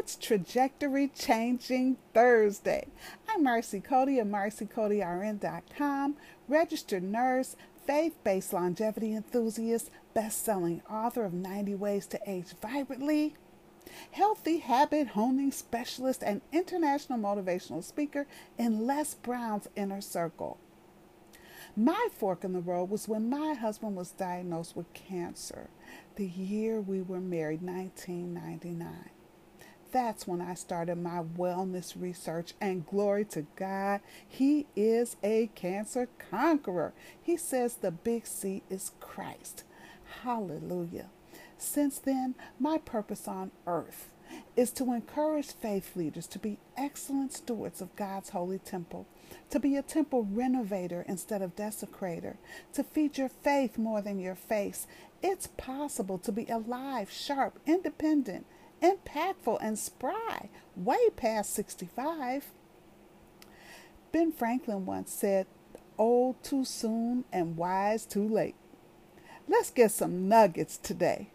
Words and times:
It's 0.00 0.16
Trajectory 0.16 1.08
Changing 1.08 1.98
Thursday. 2.14 2.86
I'm 3.28 3.44
Marcy 3.44 3.80
Cody 3.80 4.18
of 4.18 4.28
MarcyCodyRN.com, 4.28 6.16
registered 6.48 7.02
nurse, 7.02 7.54
faith 7.86 8.14
based 8.24 8.54
longevity 8.54 9.14
enthusiast, 9.14 9.90
best 10.14 10.42
selling 10.42 10.80
author 10.90 11.26
of 11.26 11.34
90 11.34 11.74
Ways 11.74 12.06
to 12.06 12.20
Age 12.26 12.54
Vibrantly, 12.62 13.34
healthy 14.12 14.60
habit 14.60 15.08
honing 15.08 15.52
specialist, 15.52 16.22
and 16.24 16.40
international 16.50 17.18
motivational 17.18 17.84
speaker 17.84 18.26
in 18.56 18.86
Les 18.86 19.12
Brown's 19.12 19.68
inner 19.76 20.00
circle. 20.00 20.56
My 21.76 22.08
fork 22.10 22.42
in 22.42 22.54
the 22.54 22.60
road 22.60 22.88
was 22.88 23.06
when 23.06 23.28
my 23.28 23.52
husband 23.52 23.96
was 23.96 24.12
diagnosed 24.12 24.74
with 24.74 24.94
cancer, 24.94 25.68
the 26.16 26.26
year 26.26 26.80
we 26.80 27.02
were 27.02 27.20
married, 27.20 27.60
1999 27.60 29.10
that's 29.92 30.26
when 30.26 30.40
I 30.40 30.54
started 30.54 30.96
my 30.96 31.22
wellness 31.22 32.00
research. 32.00 32.54
And 32.60 32.86
glory 32.86 33.24
to 33.26 33.46
God, 33.56 34.00
He 34.26 34.66
is 34.76 35.16
a 35.22 35.50
cancer 35.54 36.08
conqueror. 36.30 36.92
He 37.20 37.36
says 37.36 37.74
the 37.74 37.90
big 37.90 38.26
C 38.26 38.62
is 38.70 38.92
Christ. 39.00 39.64
Hallelujah. 40.22 41.10
Since 41.58 41.98
then, 41.98 42.34
my 42.58 42.78
purpose 42.78 43.28
on 43.28 43.50
earth 43.66 44.10
is 44.56 44.70
to 44.70 44.92
encourage 44.92 45.52
faith 45.52 45.96
leaders 45.96 46.26
to 46.28 46.38
be 46.38 46.58
excellent 46.76 47.32
stewards 47.32 47.80
of 47.80 47.94
God's 47.96 48.30
holy 48.30 48.58
temple, 48.58 49.06
to 49.50 49.58
be 49.58 49.76
a 49.76 49.82
temple 49.82 50.26
renovator 50.30 51.04
instead 51.08 51.42
of 51.42 51.56
desecrator, 51.56 52.36
to 52.72 52.84
feed 52.84 53.18
your 53.18 53.28
faith 53.28 53.76
more 53.78 54.00
than 54.00 54.18
your 54.18 54.34
face. 54.34 54.86
It's 55.22 55.48
possible 55.48 56.18
to 56.18 56.32
be 56.32 56.46
alive, 56.46 57.10
sharp, 57.10 57.58
independent, 57.66 58.46
impactful 58.82 59.58
and 59.60 59.78
spry, 59.78 60.48
way 60.74 61.10
past 61.16 61.54
65. 61.54 62.46
Ben 64.12 64.32
Franklin 64.32 64.86
once 64.86 65.12
said, 65.12 65.46
Old 65.96 66.42
too 66.42 66.64
soon 66.64 67.24
and 67.32 67.56
wise 67.56 68.06
too 68.06 68.26
late. 68.26 68.56
Let's 69.46 69.70
get 69.70 69.92
some 69.92 70.28
nuggets 70.28 70.76
today. 70.76 71.30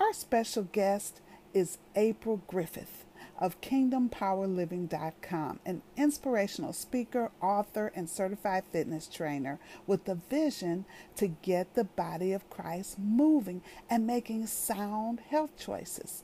Our 0.00 0.12
special 0.12 0.64
guest 0.64 1.20
is 1.54 1.78
April 1.94 2.42
Griffith 2.46 3.05
of 3.38 3.60
KingdomPowerLiving.com, 3.60 5.60
an 5.66 5.82
inspirational 5.96 6.72
speaker, 6.72 7.30
author, 7.42 7.92
and 7.94 8.08
certified 8.08 8.64
fitness 8.72 9.06
trainer 9.06 9.58
with 9.86 10.04
the 10.04 10.14
vision 10.14 10.84
to 11.16 11.28
get 11.28 11.74
the 11.74 11.84
body 11.84 12.32
of 12.32 12.48
Christ 12.50 12.98
moving 12.98 13.62
and 13.90 14.06
making 14.06 14.46
sound 14.46 15.20
health 15.20 15.56
choices. 15.58 16.22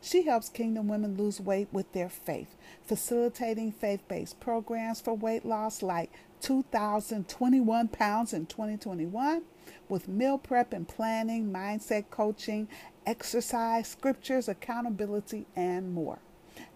She 0.00 0.22
helps 0.22 0.48
Kingdom 0.48 0.88
women 0.88 1.16
lose 1.16 1.40
weight 1.40 1.68
with 1.72 1.92
their 1.92 2.08
faith, 2.08 2.56
facilitating 2.84 3.72
faith 3.72 4.06
based 4.06 4.38
programs 4.38 5.00
for 5.00 5.14
weight 5.14 5.44
loss 5.44 5.82
like 5.82 6.12
2,021 6.40 7.88
pounds 7.88 8.32
in 8.32 8.46
2021 8.46 9.42
with 9.88 10.08
meal 10.08 10.38
prep 10.38 10.72
and 10.72 10.86
planning, 10.86 11.52
mindset 11.52 12.10
coaching, 12.10 12.68
exercise, 13.06 13.88
scriptures, 13.88 14.48
accountability, 14.48 15.46
and 15.56 15.92
more. 15.92 16.18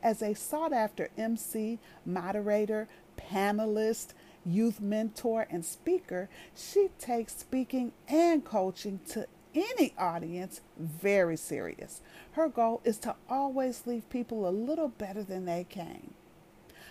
As 0.02 0.20
a 0.20 0.34
sought 0.34 0.72
after 0.72 1.10
MC, 1.16 1.78
moderator, 2.04 2.88
panelist, 3.16 4.14
youth 4.44 4.80
mentor, 4.80 5.46
and 5.48 5.64
speaker, 5.64 6.28
she 6.56 6.88
takes 6.98 7.36
speaking 7.36 7.92
and 8.08 8.44
coaching 8.44 8.98
to 9.10 9.28
any 9.54 9.94
audience 9.96 10.60
very 10.76 11.36
serious. 11.36 12.00
Her 12.32 12.48
goal 12.48 12.80
is 12.84 12.98
to 12.98 13.14
always 13.28 13.86
leave 13.86 14.08
people 14.10 14.48
a 14.48 14.50
little 14.50 14.88
better 14.88 15.22
than 15.22 15.44
they 15.44 15.64
came, 15.68 16.14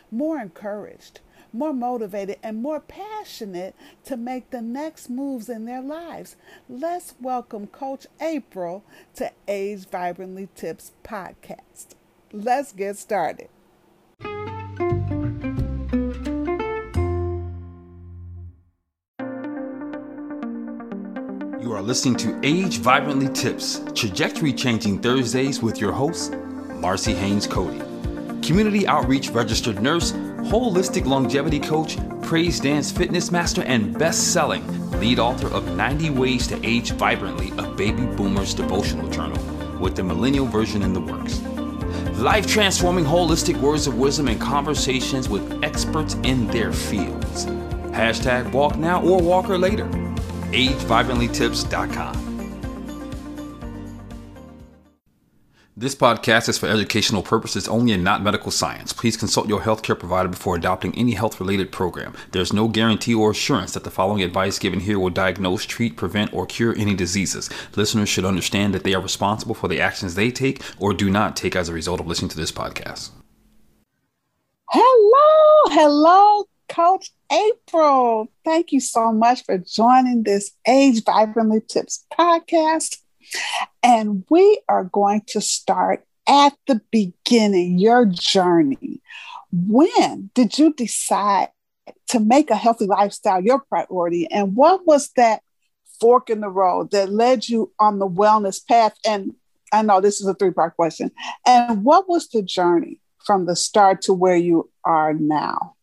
more 0.10 0.40
encouraged, 0.40 1.20
more 1.52 1.74
motivated, 1.74 2.38
and 2.42 2.62
more 2.62 2.80
passionate 2.80 3.76
to 4.06 4.16
make 4.16 4.52
the 4.52 4.62
next 4.62 5.10
moves 5.10 5.50
in 5.50 5.66
their 5.66 5.82
lives. 5.82 6.38
Let's 6.70 7.16
welcome 7.20 7.68
Coach 7.68 8.08
April 8.22 8.86
to 9.16 9.32
Age 9.50 9.86
Vibrantly 9.90 10.48
Tips 10.56 10.94
podcast. 11.04 11.96
Let's 12.34 12.72
get 12.72 12.98
started. 12.98 13.50
You 21.60 21.74
are 21.74 21.82
listening 21.82 22.16
to 22.18 22.40
Age 22.42 22.78
Vibrantly 22.78 23.28
Tips, 23.34 23.82
trajectory 23.94 24.54
changing 24.54 25.00
Thursdays 25.00 25.62
with 25.62 25.82
your 25.82 25.92
host, 25.92 26.34
Marcy 26.76 27.14
Haynes 27.14 27.48
Cody. 27.48 27.80
Community 28.42 28.88
outreach 28.88 29.30
registered 29.32 29.82
nurse, 29.82 30.14
holistic 30.14 31.06
longevity 31.06 31.60
coach, 31.60 31.98
praise 32.22 32.62
dance 32.62 32.94
fitness 32.94 33.30
master, 33.30 33.64
and 33.64 33.98
best 34.00 34.32
selling 34.32 34.66
lead 35.02 35.20
author 35.20 35.48
of 35.48 35.76
90 35.76 36.12
Ways 36.12 36.48
to 36.48 36.66
Age 36.66 36.92
Vibrantly, 36.92 37.52
a 37.58 37.64
baby 37.76 38.06
boomer's 38.06 38.54
devotional 38.54 39.10
journal, 39.10 39.38
with 39.80 39.98
the 39.98 40.04
millennial 40.04 40.46
version 40.46 40.82
in 40.82 40.94
the 40.94 41.02
works. 41.02 41.42
Life 42.22 42.46
transforming 42.46 43.04
holistic 43.04 43.58
words 43.58 43.88
of 43.88 43.98
wisdom 43.98 44.28
and 44.28 44.40
conversations 44.40 45.28
with 45.28 45.64
experts 45.64 46.14
in 46.22 46.46
their 46.50 46.72
fields. 46.72 47.48
Hashtag 47.98 48.52
walk 48.52 48.78
now 48.78 49.02
or 49.02 49.20
walker 49.20 49.58
later 49.58 49.86
agevibrantlytips.com. 50.52 52.21
This 55.82 55.96
podcast 55.96 56.48
is 56.48 56.60
for 56.60 56.68
educational 56.68 57.24
purposes 57.24 57.68
only 57.68 57.92
and 57.92 58.04
not 58.04 58.22
medical 58.22 58.52
science. 58.52 58.94
Please 58.94 59.18
consult 59.18 59.50
your 59.50 59.62
healthcare 59.62 59.98
provider 59.98 60.30
before 60.30 60.56
adopting 60.56 60.96
any 60.96 61.14
health 61.14 61.40
related 61.40 61.72
program. 61.72 62.14
There's 62.34 62.54
no 62.54 62.68
guarantee 62.68 63.16
or 63.16 63.32
assurance 63.32 63.74
that 63.74 63.84
the 63.84 63.90
following 63.90 64.22
advice 64.22 64.60
given 64.60 64.82
here 64.82 65.00
will 65.00 65.10
diagnose, 65.10 65.66
treat, 65.66 65.98
prevent, 65.98 66.36
or 66.36 66.46
cure 66.46 66.76
any 66.78 66.94
diseases. 66.94 67.50
Listeners 67.76 68.10
should 68.10 68.26
understand 68.26 68.76
that 68.76 68.84
they 68.84 68.94
are 68.94 69.02
responsible 69.02 69.56
for 69.56 69.68
the 69.68 69.82
actions 69.82 70.14
they 70.14 70.30
take 70.30 70.62
or 70.78 70.94
do 70.94 71.10
not 71.10 71.36
take 71.36 71.56
as 71.56 71.68
a 71.68 71.74
result 71.74 72.00
of 72.00 72.06
listening 72.06 72.30
to 72.30 72.38
this 72.38 72.52
podcast. 72.52 73.10
Hello, 74.70 75.76
hello, 75.76 76.48
Coach 76.70 77.10
April. 77.32 78.32
Thank 78.46 78.72
you 78.72 78.82
so 78.82 79.12
much 79.12 79.44
for 79.46 79.58
joining 79.58 80.22
this 80.22 80.52
Age 80.68 81.04
Vibrantly 81.04 81.62
Tips 81.68 82.06
podcast. 82.16 82.98
And 83.84 84.24
we 84.30 84.62
are 84.70 84.84
going 84.84 85.22
to 85.28 85.42
start 85.42 86.06
at 86.28 86.54
the 86.68 86.82
beginning, 86.92 87.80
your 87.80 88.06
journey. 88.06 89.02
When 89.52 90.30
did 90.34 90.58
you 90.58 90.74
decide 90.74 91.50
to 92.10 92.20
make 92.20 92.50
a 92.50 92.56
healthy 92.56 92.86
lifestyle 92.86 93.44
your 93.44 93.60
priority? 93.60 94.30
And 94.32 94.56
what 94.56 94.86
was 94.86 95.10
that 95.18 95.42
fork 96.00 96.30
in 96.30 96.42
the 96.42 96.50
road 96.50 96.92
that 96.92 97.12
led 97.12 97.50
you 97.50 97.72
on 97.80 98.00
the 98.00 98.08
wellness 98.08 98.66
path? 98.66 98.94
And 99.06 99.36
I 99.74 99.82
know 99.82 100.02
this 100.02 100.22
is 100.22 100.28
a 100.28 100.34
three 100.34 100.52
part 100.52 100.76
question. 100.76 101.12
And 101.46 101.84
what 101.84 102.08
was 102.08 102.28
the 102.30 102.42
journey 102.42 103.00
from 103.26 103.46
the 103.46 103.56
start 103.56 104.02
to 104.04 104.14
where 104.14 104.36
you 104.36 104.70
are 104.84 105.14
now? 105.14 105.76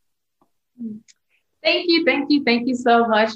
Thank 1.63 1.87
you, 1.89 2.05
thank 2.05 2.31
you, 2.31 2.45
thank 2.45 2.69
you 2.69 2.75
so 2.75 3.07
much, 3.07 3.33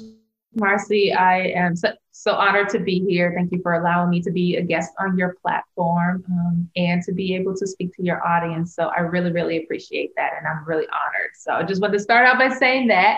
Marcy. 0.55 1.11
I 1.13 1.47
am 1.47 1.75
so, 1.75 1.93
so 2.15 2.33
honored 2.33 2.69
to 2.69 2.79
be 2.79 3.03
here. 3.09 3.33
Thank 3.35 3.51
you 3.51 3.59
for 3.63 3.73
allowing 3.73 4.11
me 4.11 4.21
to 4.21 4.31
be 4.31 4.57
a 4.57 4.61
guest 4.61 4.91
on 4.99 5.17
your 5.17 5.35
platform 5.41 6.23
um, 6.29 6.69
and 6.75 7.01
to 7.03 7.11
be 7.11 7.35
able 7.35 7.55
to 7.57 7.65
speak 7.65 7.95
to 7.95 8.03
your 8.03 8.25
audience. 8.25 8.75
So 8.75 8.91
I 8.95 8.99
really, 8.99 9.31
really 9.31 9.63
appreciate 9.63 10.11
that, 10.15 10.33
and 10.37 10.47
I'm 10.47 10.63
really 10.65 10.85
honored. 10.85 11.31
So 11.33 11.53
I 11.53 11.63
just 11.63 11.81
want 11.81 11.91
to 11.93 11.99
start 11.99 12.27
out 12.27 12.37
by 12.37 12.49
saying 12.55 12.87
that. 12.89 13.17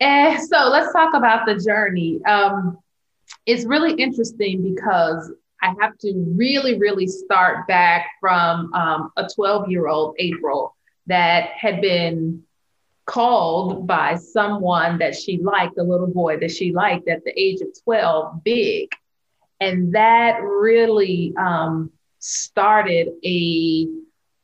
And 0.00 0.42
so 0.48 0.68
let's 0.68 0.92
talk 0.92 1.14
about 1.14 1.46
the 1.46 1.54
journey. 1.54 2.20
Um, 2.24 2.78
it's 3.46 3.64
really 3.64 3.94
interesting 3.94 4.74
because 4.74 5.30
I 5.62 5.74
have 5.80 5.96
to 5.98 6.34
really, 6.36 6.76
really 6.76 7.06
start 7.06 7.68
back 7.68 8.08
from 8.20 8.74
um, 8.74 9.12
a 9.16 9.28
12 9.32 9.70
year 9.70 9.86
old 9.86 10.16
April 10.18 10.74
that 11.06 11.50
had 11.50 11.80
been 11.80 12.42
called 13.08 13.86
by 13.86 14.16
someone 14.16 14.98
that 14.98 15.16
she 15.16 15.38
liked, 15.38 15.78
a 15.78 15.82
little 15.82 16.06
boy 16.06 16.38
that 16.38 16.50
she 16.50 16.72
liked 16.72 17.08
at 17.08 17.24
the 17.24 17.32
age 17.40 17.60
of 17.62 17.68
12, 17.82 18.44
big. 18.44 18.92
And 19.60 19.94
that 19.94 20.42
really 20.42 21.32
um, 21.38 21.90
started 22.18 23.08
a, 23.24 23.88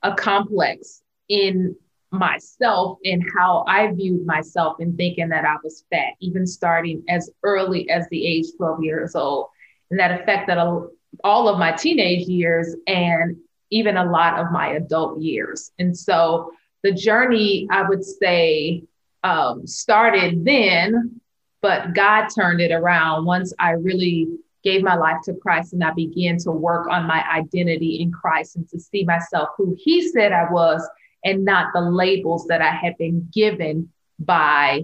a 0.02 0.14
complex 0.14 1.02
in 1.28 1.76
myself 2.10 2.98
and 3.04 3.22
how 3.36 3.64
I 3.68 3.92
viewed 3.92 4.24
myself 4.24 4.78
and 4.80 4.96
thinking 4.96 5.28
that 5.28 5.44
I 5.44 5.56
was 5.62 5.84
fat, 5.90 6.14
even 6.20 6.46
starting 6.46 7.04
as 7.08 7.30
early 7.42 7.90
as 7.90 8.08
the 8.08 8.26
age 8.26 8.46
12 8.56 8.82
years 8.82 9.14
old. 9.14 9.48
And 9.90 10.00
that 10.00 10.22
affected 10.22 10.56
a, 10.56 10.86
all 11.22 11.48
of 11.48 11.58
my 11.58 11.72
teenage 11.72 12.26
years 12.26 12.74
and 12.86 13.36
even 13.70 13.98
a 13.98 14.10
lot 14.10 14.38
of 14.38 14.50
my 14.52 14.68
adult 14.68 15.20
years. 15.20 15.70
And 15.78 15.96
so 15.96 16.50
the 16.84 16.92
journey, 16.92 17.66
I 17.70 17.82
would 17.88 18.04
say, 18.04 18.84
um, 19.24 19.66
started 19.66 20.44
then, 20.44 21.20
but 21.62 21.94
God 21.94 22.28
turned 22.28 22.60
it 22.60 22.70
around 22.70 23.24
once 23.24 23.54
I 23.58 23.70
really 23.70 24.28
gave 24.62 24.82
my 24.82 24.94
life 24.94 25.16
to 25.24 25.34
Christ 25.34 25.72
and 25.72 25.82
I 25.82 25.92
began 25.92 26.36
to 26.38 26.50
work 26.50 26.86
on 26.88 27.06
my 27.06 27.24
identity 27.30 28.02
in 28.02 28.12
Christ 28.12 28.56
and 28.56 28.68
to 28.68 28.78
see 28.78 29.02
myself 29.02 29.48
who 29.56 29.74
He 29.78 30.06
said 30.08 30.30
I 30.30 30.50
was 30.50 30.86
and 31.24 31.44
not 31.44 31.72
the 31.72 31.80
labels 31.80 32.46
that 32.48 32.60
I 32.60 32.70
had 32.70 32.98
been 32.98 33.28
given 33.32 33.90
by 34.18 34.82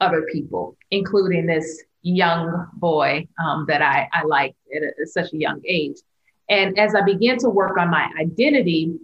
other 0.00 0.26
people, 0.32 0.78
including 0.90 1.46
this 1.46 1.82
young 2.00 2.68
boy 2.74 3.28
um, 3.42 3.66
that 3.68 3.82
I, 3.82 4.08
I 4.14 4.24
liked 4.24 4.56
at, 4.74 4.82
at 4.82 5.08
such 5.08 5.32
a 5.34 5.36
young 5.36 5.60
age. 5.66 5.96
And 6.48 6.78
as 6.78 6.94
I 6.94 7.02
began 7.02 7.36
to 7.38 7.50
work 7.50 7.76
on 7.76 7.90
my 7.90 8.08
identity, 8.18 8.94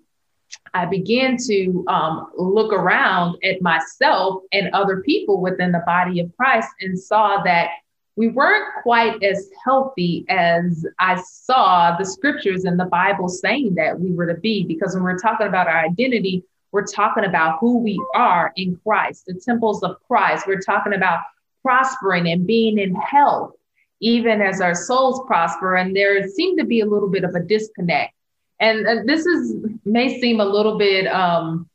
I 0.74 0.86
began 0.86 1.36
to 1.46 1.84
um, 1.88 2.30
look 2.36 2.72
around 2.72 3.36
at 3.42 3.62
myself 3.62 4.42
and 4.52 4.70
other 4.72 5.00
people 5.00 5.40
within 5.40 5.72
the 5.72 5.82
body 5.86 6.20
of 6.20 6.34
Christ 6.36 6.68
and 6.80 6.98
saw 6.98 7.42
that 7.42 7.70
we 8.16 8.28
weren't 8.28 8.66
quite 8.82 9.22
as 9.22 9.48
healthy 9.64 10.24
as 10.28 10.84
I 10.98 11.22
saw 11.22 11.96
the 11.96 12.04
scriptures 12.04 12.64
and 12.64 12.78
the 12.78 12.86
Bible 12.86 13.28
saying 13.28 13.76
that 13.76 13.98
we 13.98 14.12
were 14.12 14.26
to 14.26 14.40
be. 14.40 14.64
Because 14.64 14.94
when 14.94 15.04
we're 15.04 15.18
talking 15.18 15.46
about 15.46 15.68
our 15.68 15.78
identity, 15.78 16.42
we're 16.72 16.84
talking 16.84 17.24
about 17.24 17.58
who 17.60 17.78
we 17.78 17.96
are 18.14 18.52
in 18.56 18.78
Christ, 18.82 19.26
the 19.26 19.34
temples 19.34 19.84
of 19.84 19.96
Christ. 20.08 20.48
We're 20.48 20.60
talking 20.60 20.94
about 20.94 21.20
prospering 21.62 22.28
and 22.28 22.44
being 22.46 22.78
in 22.78 22.94
health, 22.96 23.52
even 24.00 24.42
as 24.42 24.60
our 24.60 24.74
souls 24.74 25.22
prosper. 25.28 25.76
And 25.76 25.94
there 25.94 26.26
seemed 26.26 26.58
to 26.58 26.64
be 26.64 26.80
a 26.80 26.86
little 26.86 27.08
bit 27.08 27.22
of 27.22 27.36
a 27.36 27.40
disconnect. 27.40 28.14
And 28.60 29.08
this 29.08 29.24
is 29.24 29.56
may 29.84 30.20
seem 30.20 30.40
a 30.40 30.44
little 30.44 30.78
bit 30.78 31.06
um, 31.06 31.68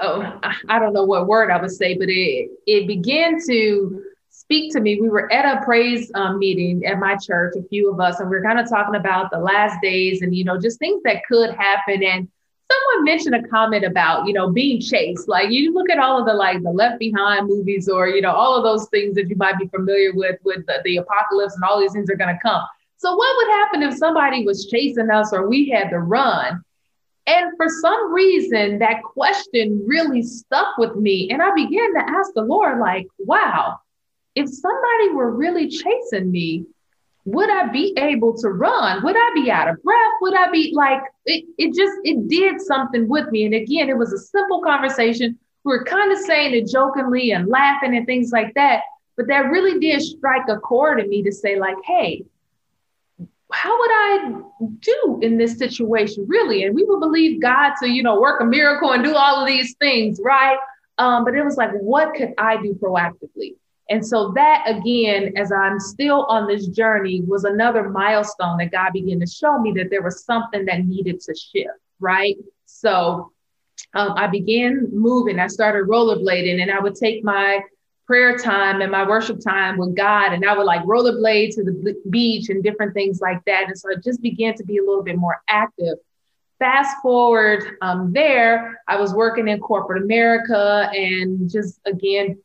oh, 0.00 0.40
I 0.68 0.78
don't 0.78 0.92
know 0.92 1.04
what 1.04 1.26
word 1.26 1.50
I 1.50 1.60
would 1.60 1.70
say, 1.70 1.96
but 1.96 2.08
it 2.08 2.50
it 2.66 2.86
began 2.86 3.38
to 3.46 4.02
speak 4.30 4.72
to 4.72 4.80
me. 4.80 5.00
We 5.00 5.08
were 5.08 5.32
at 5.32 5.44
a 5.44 5.64
praise 5.64 6.10
um, 6.14 6.38
meeting 6.38 6.86
at 6.86 6.98
my 6.98 7.16
church, 7.16 7.54
a 7.58 7.62
few 7.68 7.90
of 7.90 8.00
us, 8.00 8.20
and 8.20 8.30
we 8.30 8.36
are 8.36 8.42
kind 8.42 8.60
of 8.60 8.68
talking 8.68 8.94
about 8.94 9.30
the 9.30 9.38
last 9.38 9.80
days 9.82 10.22
and 10.22 10.34
you 10.34 10.44
know 10.44 10.58
just 10.58 10.78
things 10.78 11.02
that 11.04 11.22
could 11.28 11.50
happen. 11.50 12.02
And 12.02 12.28
someone 12.70 13.04
mentioned 13.04 13.34
a 13.34 13.48
comment 13.48 13.84
about 13.84 14.26
you 14.26 14.32
know 14.32 14.50
being 14.50 14.80
chased 14.80 15.28
like 15.28 15.50
you 15.50 15.72
look 15.72 15.90
at 15.90 15.98
all 15.98 16.18
of 16.18 16.26
the 16.26 16.34
like 16.34 16.62
the 16.62 16.70
left 16.70 16.98
behind 16.98 17.46
movies 17.46 17.88
or 17.88 18.08
you 18.08 18.20
know 18.20 18.32
all 18.32 18.56
of 18.56 18.64
those 18.64 18.88
things 18.88 19.14
that 19.14 19.28
you 19.28 19.36
might 19.36 19.58
be 19.58 19.68
familiar 19.68 20.12
with 20.14 20.38
with 20.44 20.66
the, 20.66 20.80
the 20.84 20.96
apocalypse 20.96 21.54
and 21.54 21.62
all 21.64 21.80
these 21.80 21.92
things 21.92 22.10
are 22.10 22.16
going 22.16 22.34
to 22.34 22.40
come 22.42 22.62
so 22.98 23.14
what 23.14 23.36
would 23.36 23.54
happen 23.54 23.82
if 23.82 23.94
somebody 23.94 24.44
was 24.44 24.66
chasing 24.66 25.10
us 25.10 25.32
or 25.32 25.48
we 25.48 25.68
had 25.68 25.90
to 25.90 25.98
run 25.98 26.62
and 27.26 27.56
for 27.56 27.66
some 27.68 28.12
reason 28.12 28.78
that 28.78 29.02
question 29.02 29.82
really 29.86 30.22
stuck 30.22 30.76
with 30.78 30.96
me 30.96 31.30
and 31.30 31.42
i 31.42 31.52
began 31.54 31.94
to 31.94 32.04
ask 32.08 32.32
the 32.34 32.42
lord 32.42 32.78
like 32.78 33.06
wow 33.18 33.78
if 34.34 34.48
somebody 34.48 35.10
were 35.10 35.30
really 35.30 35.68
chasing 35.68 36.30
me 36.30 36.66
would 37.26 37.50
I 37.50 37.66
be 37.66 37.92
able 37.98 38.38
to 38.38 38.48
run? 38.50 39.02
Would 39.02 39.16
I 39.16 39.30
be 39.34 39.50
out 39.50 39.68
of 39.68 39.82
breath? 39.82 40.12
Would 40.20 40.36
I 40.36 40.48
be 40.50 40.72
like, 40.74 41.02
it, 41.26 41.44
it 41.58 41.74
just, 41.74 41.94
it 42.04 42.28
did 42.28 42.60
something 42.60 43.08
with 43.08 43.28
me. 43.32 43.44
And 43.44 43.54
again, 43.54 43.88
it 43.88 43.98
was 43.98 44.12
a 44.12 44.18
simple 44.18 44.62
conversation. 44.62 45.36
We 45.64 45.76
were 45.76 45.84
kind 45.84 46.12
of 46.12 46.18
saying 46.18 46.54
it 46.54 46.68
jokingly 46.68 47.32
and 47.32 47.48
laughing 47.48 47.96
and 47.96 48.06
things 48.06 48.30
like 48.30 48.54
that. 48.54 48.82
But 49.16 49.26
that 49.26 49.50
really 49.50 49.80
did 49.80 50.02
strike 50.02 50.48
a 50.48 50.58
chord 50.58 51.00
in 51.00 51.10
me 51.10 51.24
to 51.24 51.32
say, 51.32 51.58
like, 51.58 51.76
hey, 51.84 52.24
how 53.52 53.78
would 53.78 53.90
I 53.92 54.40
do 54.80 55.20
in 55.22 55.38
this 55.38 55.58
situation, 55.58 56.26
really? 56.28 56.64
And 56.64 56.74
we 56.74 56.84
would 56.84 57.00
believe 57.00 57.40
God 57.40 57.74
to, 57.82 57.88
you 57.88 58.02
know, 58.02 58.20
work 58.20 58.40
a 58.40 58.44
miracle 58.44 58.92
and 58.92 59.04
do 59.04 59.14
all 59.14 59.40
of 59.40 59.46
these 59.46 59.74
things, 59.74 60.20
right? 60.22 60.58
Um, 60.98 61.24
but 61.24 61.34
it 61.34 61.44
was 61.44 61.56
like, 61.56 61.70
what 61.72 62.14
could 62.14 62.34
I 62.38 62.60
do 62.60 62.74
proactively? 62.74 63.54
And 63.88 64.04
so 64.04 64.32
that 64.34 64.64
again, 64.66 65.34
as 65.36 65.52
I'm 65.52 65.78
still 65.78 66.24
on 66.24 66.48
this 66.48 66.66
journey, 66.66 67.22
was 67.22 67.44
another 67.44 67.88
milestone 67.88 68.58
that 68.58 68.72
God 68.72 68.92
began 68.92 69.20
to 69.20 69.26
show 69.26 69.60
me 69.60 69.72
that 69.76 69.90
there 69.90 70.02
was 70.02 70.24
something 70.24 70.64
that 70.64 70.84
needed 70.84 71.20
to 71.20 71.34
shift, 71.34 71.68
right? 72.00 72.36
So 72.64 73.30
um, 73.94 74.12
I 74.16 74.26
began 74.26 74.88
moving. 74.92 75.38
I 75.38 75.46
started 75.46 75.86
rollerblading, 75.86 76.60
and 76.60 76.70
I 76.70 76.80
would 76.80 76.96
take 76.96 77.22
my 77.22 77.60
prayer 78.06 78.38
time 78.38 78.80
and 78.80 78.90
my 78.90 79.06
worship 79.06 79.40
time 79.40 79.78
with 79.78 79.96
God, 79.96 80.32
and 80.32 80.44
I 80.44 80.56
would 80.56 80.66
like 80.66 80.82
rollerblade 80.82 81.54
to 81.56 81.64
the 81.64 81.94
beach 82.10 82.48
and 82.48 82.62
different 82.62 82.94
things 82.94 83.20
like 83.20 83.44
that. 83.46 83.64
And 83.66 83.78
so 83.78 83.90
I 83.90 83.96
just 83.96 84.22
began 84.22 84.54
to 84.54 84.64
be 84.64 84.78
a 84.78 84.82
little 84.82 85.02
bit 85.02 85.16
more 85.16 85.42
active. 85.48 85.98
Fast 86.58 86.96
forward 87.02 87.76
um, 87.82 88.12
there, 88.12 88.80
I 88.88 88.96
was 88.98 89.12
working 89.12 89.48
in 89.48 89.58
corporate 89.60 90.02
America 90.02 90.88
and 90.94 91.50
just 91.50 91.80
again 91.84 92.38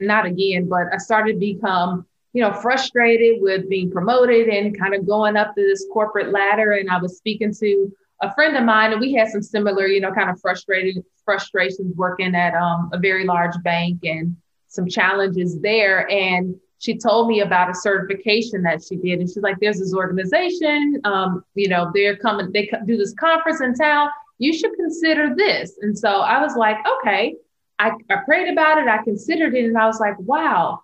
not 0.00 0.26
again, 0.26 0.68
but 0.68 0.92
I 0.92 0.98
started 0.98 1.34
to 1.34 1.38
become, 1.38 2.06
you 2.32 2.42
know, 2.42 2.52
frustrated 2.52 3.40
with 3.40 3.68
being 3.68 3.90
promoted 3.90 4.48
and 4.48 4.78
kind 4.78 4.94
of 4.94 5.06
going 5.06 5.36
up 5.36 5.54
to 5.54 5.62
this 5.62 5.86
corporate 5.92 6.32
ladder. 6.32 6.72
And 6.72 6.90
I 6.90 6.98
was 6.98 7.16
speaking 7.16 7.54
to 7.54 7.92
a 8.22 8.34
friend 8.34 8.56
of 8.56 8.64
mine, 8.64 8.92
and 8.92 9.00
we 9.00 9.14
had 9.14 9.28
some 9.28 9.42
similar, 9.42 9.86
you 9.86 10.00
know, 10.00 10.12
kind 10.12 10.30
of 10.30 10.40
frustrated 10.40 11.02
frustrations 11.24 11.94
working 11.96 12.34
at 12.34 12.54
um, 12.54 12.90
a 12.92 12.98
very 12.98 13.24
large 13.24 13.54
bank 13.62 14.00
and 14.04 14.36
some 14.76 14.88
challenges 14.88 15.60
there. 15.60 16.08
And 16.10 16.54
she 16.78 16.96
told 16.98 17.28
me 17.28 17.40
about 17.40 17.70
a 17.70 17.74
certification 17.74 18.62
that 18.62 18.84
she 18.84 18.96
did, 18.96 19.18
and 19.18 19.28
she's 19.28 19.42
like, 19.42 19.56
"There's 19.60 19.80
this 19.80 19.94
organization, 19.94 21.00
um, 21.04 21.42
you 21.54 21.68
know, 21.68 21.90
they're 21.94 22.16
coming, 22.16 22.52
they 22.52 22.70
do 22.86 22.96
this 22.96 23.14
conference 23.14 23.60
in 23.60 23.74
town. 23.74 24.10
You 24.38 24.52
should 24.52 24.74
consider 24.76 25.34
this." 25.34 25.78
And 25.80 25.98
so 25.98 26.20
I 26.20 26.40
was 26.40 26.54
like, 26.54 26.76
"Okay." 26.98 27.34
I, 27.78 27.90
I 28.10 28.16
prayed 28.24 28.50
about 28.50 28.78
it, 28.78 28.88
I 28.88 29.02
considered 29.02 29.54
it, 29.54 29.66
and 29.66 29.76
I 29.76 29.86
was 29.86 30.00
like, 30.00 30.18
wow, 30.18 30.82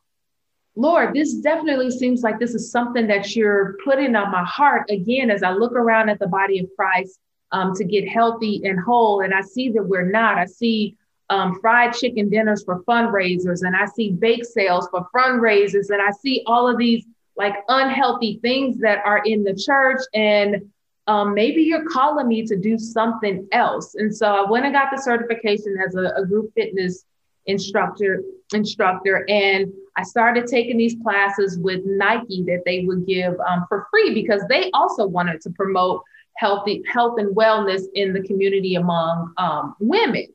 Lord, 0.75 1.15
this 1.15 1.35
definitely 1.35 1.91
seems 1.91 2.23
like 2.23 2.39
this 2.39 2.55
is 2.55 2.71
something 2.71 3.06
that 3.09 3.35
you're 3.37 3.77
putting 3.85 4.15
on 4.17 4.31
my 4.31 4.44
heart 4.44 4.91
again 4.91 5.31
as 5.31 5.43
I 5.43 5.53
look 5.53 5.73
around 5.73 6.09
at 6.09 6.19
the 6.19 6.27
body 6.27 6.59
of 6.61 6.67
Christ 6.77 7.19
um, 7.50 7.75
to 7.75 7.85
get 7.85 8.09
healthy 8.09 8.62
and 8.65 8.81
whole. 8.81 9.21
And 9.21 9.35
I 9.35 9.43
see 9.43 9.71
that 9.71 9.83
we're 9.83 10.11
not. 10.11 10.39
I 10.39 10.47
see 10.47 10.97
um, 11.32 11.58
fried 11.61 11.94
chicken 11.94 12.29
dinners 12.29 12.62
for 12.64 12.82
fundraisers, 12.84 13.62
and 13.62 13.75
I 13.75 13.87
see 13.87 14.11
bake 14.11 14.44
sales 14.44 14.88
for 14.90 15.06
fundraisers, 15.17 15.88
and 15.88 16.02
I 16.02 16.11
see 16.11 16.43
all 16.46 16.69
of 16.69 16.76
these 16.79 17.05
like 17.37 17.55
unhealthy 17.69 18.38
things 18.43 18.79
that 18.81 18.99
are 19.06 19.23
in 19.25 19.43
the 19.43 19.55
church. 19.55 20.00
And 20.12 20.70
um, 21.06 21.32
maybe 21.34 21.62
you're 21.62 21.88
calling 21.88 22.29
me 22.29 22.46
to 22.46 22.56
do 22.56 22.79
something 22.79 23.49
else. 23.52 23.94
And 23.94 24.14
so 24.14 24.26
I 24.26 24.50
went 24.50 24.67
and 24.67 24.75
got 24.75 24.90
the 24.94 25.00
certification 25.00 25.76
as 25.84 25.94
a, 25.94 26.12
a 26.17 26.26
group 26.26 26.52
fitness 26.55 27.05
instructor 27.46 28.23
instructor 28.55 29.25
and 29.29 29.73
I 29.96 30.05
started 30.05 30.46
taking 30.46 30.76
these 30.76 30.96
classes 31.02 31.58
with 31.58 31.81
Nike 31.84 32.44
that 32.44 32.62
they 32.64 32.84
would 32.84 33.06
give 33.06 33.34
um, 33.40 33.64
for 33.69 33.87
free 33.90 34.14
because 34.14 34.43
they 34.49 34.70
also 34.73 35.06
wanted 35.06 35.40
to 35.43 35.50
promote 35.50 36.02
healthy 36.37 36.82
health 36.87 37.19
and 37.19 37.34
wellness 37.37 37.82
in 37.94 38.12
the 38.12 38.23
community 38.23 38.77
among 38.77 39.34
um, 39.36 39.74
women. 39.81 40.29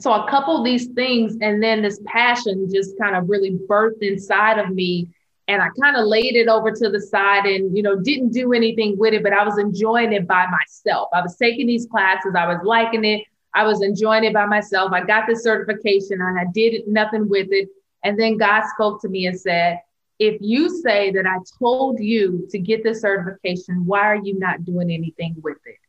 So 0.00 0.12
I 0.12 0.28
coupled 0.30 0.64
these 0.66 0.86
things, 0.88 1.36
and 1.40 1.62
then 1.62 1.82
this 1.82 2.00
passion 2.06 2.68
just 2.72 2.98
kind 2.98 3.14
of 3.14 3.28
really 3.28 3.58
birthed 3.68 4.02
inside 4.02 4.58
of 4.58 4.70
me 4.70 5.08
and 5.50 5.60
I 5.60 5.66
kind 5.80 5.96
of 5.96 6.06
laid 6.06 6.36
it 6.36 6.46
over 6.46 6.70
to 6.70 6.88
the 6.90 7.00
side 7.00 7.44
and 7.44 7.76
you 7.76 7.82
know 7.82 7.98
didn't 8.00 8.30
do 8.30 8.52
anything 8.52 8.96
with 8.96 9.14
it, 9.14 9.22
but 9.24 9.32
I 9.32 9.44
was 9.44 9.58
enjoying 9.58 10.12
it 10.12 10.28
by 10.28 10.46
myself. 10.46 11.08
I 11.12 11.22
was 11.22 11.36
taking 11.36 11.66
these 11.66 11.86
classes, 11.86 12.34
I 12.38 12.46
was 12.46 12.60
liking 12.64 13.04
it, 13.04 13.24
I 13.52 13.64
was 13.64 13.82
enjoying 13.82 14.24
it 14.24 14.32
by 14.32 14.46
myself. 14.46 14.92
I 14.92 15.04
got 15.04 15.26
the 15.28 15.34
certification 15.34 16.20
and 16.20 16.38
I 16.38 16.44
did 16.54 16.86
nothing 16.86 17.28
with 17.28 17.48
it. 17.50 17.68
And 18.04 18.18
then 18.18 18.38
God 18.38 18.62
spoke 18.74 19.02
to 19.02 19.08
me 19.08 19.26
and 19.26 19.38
said, 19.38 19.80
if 20.20 20.38
you 20.40 20.68
say 20.82 21.10
that 21.10 21.26
I 21.26 21.38
told 21.58 21.98
you 21.98 22.46
to 22.50 22.58
get 22.58 22.84
the 22.84 22.94
certification, 22.94 23.84
why 23.84 24.02
are 24.02 24.22
you 24.22 24.38
not 24.38 24.64
doing 24.64 24.90
anything 24.90 25.34
with 25.42 25.58
it? 25.66 25.79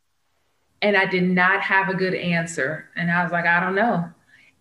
And 0.82 0.96
I 0.96 1.06
did 1.06 1.24
not 1.24 1.62
have 1.62 1.88
a 1.88 1.94
good 1.94 2.14
answer. 2.14 2.88
And 2.96 3.10
I 3.10 3.22
was 3.22 3.32
like, 3.32 3.46
I 3.46 3.60
don't 3.60 3.74
know. 3.74 4.04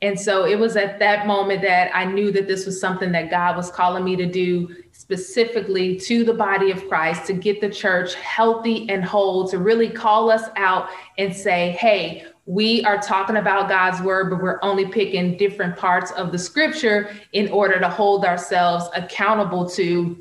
And 0.04 0.20
so 0.20 0.46
it 0.46 0.58
was 0.58 0.76
at 0.78 0.98
that 0.98 1.28
moment 1.28 1.62
that 1.62 1.92
I 1.96 2.06
knew 2.06 2.32
that 2.32 2.48
this 2.48 2.66
was 2.66 2.80
something 2.80 3.12
that 3.12 3.30
God 3.30 3.56
was 3.56 3.70
calling 3.70 4.04
me 4.04 4.16
to 4.16 4.26
do 4.26 4.76
specifically 4.94 6.00
to 6.00 6.24
the 6.24 6.34
body 6.34 6.72
of 6.72 6.88
Christ 6.88 7.26
to 7.28 7.34
get 7.34 7.62
the 7.62 7.70
church 7.70 8.16
healthy 8.16 8.90
and 8.90 9.06
whole, 9.06 9.48
to 9.50 9.60
really 9.60 9.90
call 9.90 10.32
us 10.32 10.50
out 10.56 10.90
and 11.20 11.36
say, 11.36 11.72
hey, 11.80 12.26
we 12.48 12.84
are 12.84 13.00
talking 13.00 13.38
about 13.38 13.70
God's 13.70 14.02
word, 14.02 14.32
but 14.32 14.42
we're 14.42 14.60
only 14.64 14.88
picking 14.88 15.38
different 15.38 15.78
parts 15.78 16.12
of 16.14 16.32
the 16.32 16.40
scripture 16.40 17.16
in 17.34 17.50
order 17.50 17.80
to 17.80 17.88
hold 17.88 18.26
ourselves 18.26 18.86
accountable 18.96 19.70
to. 19.70 20.18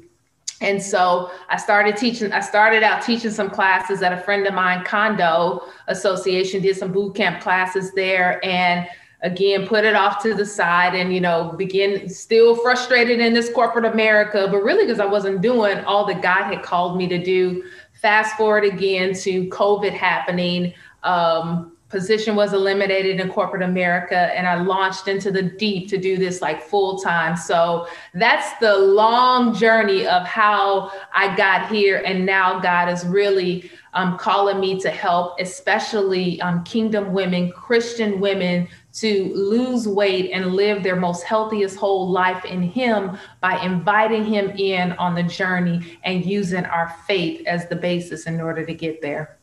And 0.60 0.82
so 0.82 1.30
I 1.48 1.56
started 1.56 1.96
teaching, 1.96 2.32
I 2.32 2.40
started 2.40 2.82
out 2.82 3.02
teaching 3.02 3.30
some 3.30 3.50
classes 3.50 4.02
at 4.02 4.12
a 4.12 4.18
friend 4.18 4.46
of 4.46 4.54
mine, 4.54 4.84
Condo 4.84 5.62
Association, 5.88 6.60
did 6.60 6.76
some 6.76 6.92
boot 6.92 7.14
camp 7.14 7.40
classes 7.40 7.92
there. 7.92 8.44
And 8.44 8.86
again 9.22 9.66
put 9.66 9.84
it 9.84 9.94
off 9.94 10.22
to 10.22 10.34
the 10.34 10.46
side 10.46 10.94
and 10.94 11.12
you 11.12 11.20
know 11.20 11.52
begin 11.58 12.08
still 12.08 12.56
frustrated 12.56 13.20
in 13.20 13.34
this 13.34 13.52
corporate 13.52 13.84
america 13.84 14.48
but 14.50 14.62
really 14.62 14.86
because 14.86 15.00
i 15.00 15.04
wasn't 15.04 15.40
doing 15.42 15.78
all 15.84 16.06
that 16.06 16.22
god 16.22 16.44
had 16.44 16.62
called 16.62 16.96
me 16.96 17.06
to 17.06 17.22
do 17.22 17.62
fast 18.00 18.34
forward 18.36 18.64
again 18.64 19.12
to 19.12 19.46
covid 19.48 19.92
happening 19.92 20.72
um, 21.02 21.72
position 21.90 22.36
was 22.36 22.52
eliminated 22.52 23.18
in 23.20 23.28
corporate 23.28 23.62
America 23.62 24.16
and 24.16 24.46
I 24.46 24.62
launched 24.62 25.08
into 25.08 25.30
the 25.30 25.42
deep 25.42 25.88
to 25.90 25.98
do 25.98 26.16
this 26.16 26.40
like 26.40 26.62
full 26.62 27.00
time. 27.00 27.36
So 27.36 27.88
that's 28.14 28.58
the 28.60 28.78
long 28.78 29.54
journey 29.54 30.06
of 30.06 30.24
how 30.24 30.92
I 31.12 31.36
got 31.36 31.68
here. 31.70 32.02
And 32.06 32.24
now 32.24 32.60
God 32.60 32.88
is 32.88 33.04
really 33.04 33.70
um, 33.92 34.16
calling 34.18 34.60
me 34.60 34.78
to 34.80 34.90
help, 34.90 35.40
especially 35.40 36.40
um, 36.42 36.62
kingdom 36.62 37.12
women, 37.12 37.50
Christian 37.50 38.20
women, 38.20 38.68
to 38.92 39.32
lose 39.34 39.88
weight 39.88 40.30
and 40.32 40.54
live 40.54 40.84
their 40.84 40.94
most 40.94 41.24
healthiest 41.24 41.76
whole 41.76 42.08
life 42.08 42.44
in 42.44 42.62
Him 42.62 43.18
by 43.40 43.60
inviting 43.64 44.24
Him 44.24 44.50
in 44.50 44.92
on 44.92 45.16
the 45.16 45.24
journey 45.24 45.98
and 46.04 46.24
using 46.24 46.64
our 46.66 46.94
faith 47.08 47.44
as 47.48 47.68
the 47.68 47.74
basis 47.74 48.26
in 48.26 48.40
order 48.40 48.64
to 48.64 48.74
get 48.74 49.02
there. 49.02 49.38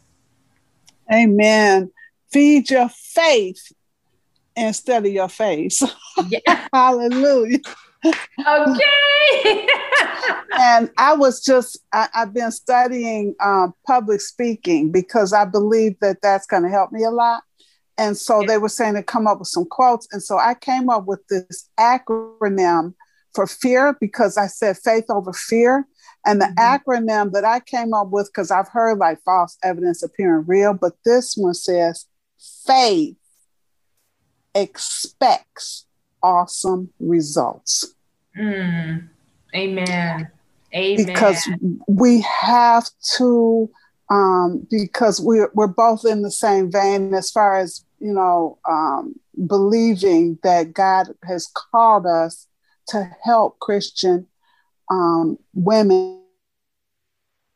Amen. 1.11 1.91
Feed 2.31 2.69
your 2.69 2.89
faith 2.89 3.71
instead 4.55 5.05
of 5.05 5.11
your 5.11 5.29
face. 5.29 5.83
Yeah. 6.27 6.67
Hallelujah. 6.73 7.59
Okay. 8.05 9.67
and 10.59 10.89
I 10.97 11.13
was 11.15 11.43
just, 11.43 11.79
I, 11.93 12.07
have 12.13 12.33
been 12.33 12.51
studying 12.51 13.35
um, 13.39 13.73
public 13.85 14.21
speaking 14.21 14.91
because 14.91 15.33
I 15.33 15.45
believe 15.45 15.95
that 16.01 16.21
that's 16.21 16.47
going 16.47 16.63
to 16.63 16.69
help 16.69 16.91
me 16.91 17.03
a 17.03 17.11
lot. 17.11 17.43
And 17.97 18.15
so 18.15 18.43
they 18.45 18.57
were 18.57 18.69
saying 18.69 18.93
to 18.93 19.03
come 19.03 19.25
up 19.25 19.39
with 19.39 19.47
some 19.47 19.65
quotes. 19.65 20.07
And 20.11 20.21
so 20.21 20.37
I 20.37 20.53
came 20.53 20.89
up 20.89 21.05
with 21.05 21.25
this 21.29 21.69
acronym 21.79 22.93
for 23.33 23.47
fear 23.47 23.97
because 23.99 24.37
I 24.37 24.47
said 24.47 24.77
faith 24.77 25.05
over 25.09 25.33
fear. 25.33 25.87
And 26.25 26.41
the 26.41 26.45
mm-hmm. 26.45 26.59
acronym 26.59 27.31
that 27.31 27.45
I 27.45 27.59
came 27.59 27.93
up 27.93 28.09
with, 28.09 28.27
because 28.27 28.51
I've 28.51 28.67
heard 28.67 28.99
like 28.99 29.19
false 29.23 29.57
evidence 29.63 30.03
appearing 30.03 30.45
real, 30.47 30.73
but 30.73 30.93
this 31.05 31.35
one 31.35 31.53
says 31.53 32.05
faith 32.65 33.15
expects 34.53 35.85
awesome 36.21 36.91
results. 36.99 37.93
Mm. 38.37 39.09
Amen. 39.55 40.29
Amen. 40.75 41.05
Because 41.05 41.49
we 41.87 42.21
have 42.21 42.85
to, 43.17 43.69
um, 44.09 44.67
because 44.69 45.21
we're, 45.21 45.49
we're 45.53 45.67
both 45.67 46.05
in 46.05 46.21
the 46.21 46.31
same 46.31 46.71
vein 46.71 47.13
as 47.13 47.31
far 47.31 47.57
as, 47.57 47.85
you 47.99 48.13
know, 48.13 48.59
um, 48.67 49.15
believing 49.47 50.37
that 50.43 50.73
God 50.73 51.07
has 51.23 51.47
called 51.71 52.05
us 52.05 52.47
to 52.89 53.09
help 53.23 53.59
Christian 53.59 54.27
um, 54.89 55.37
women 55.53 56.21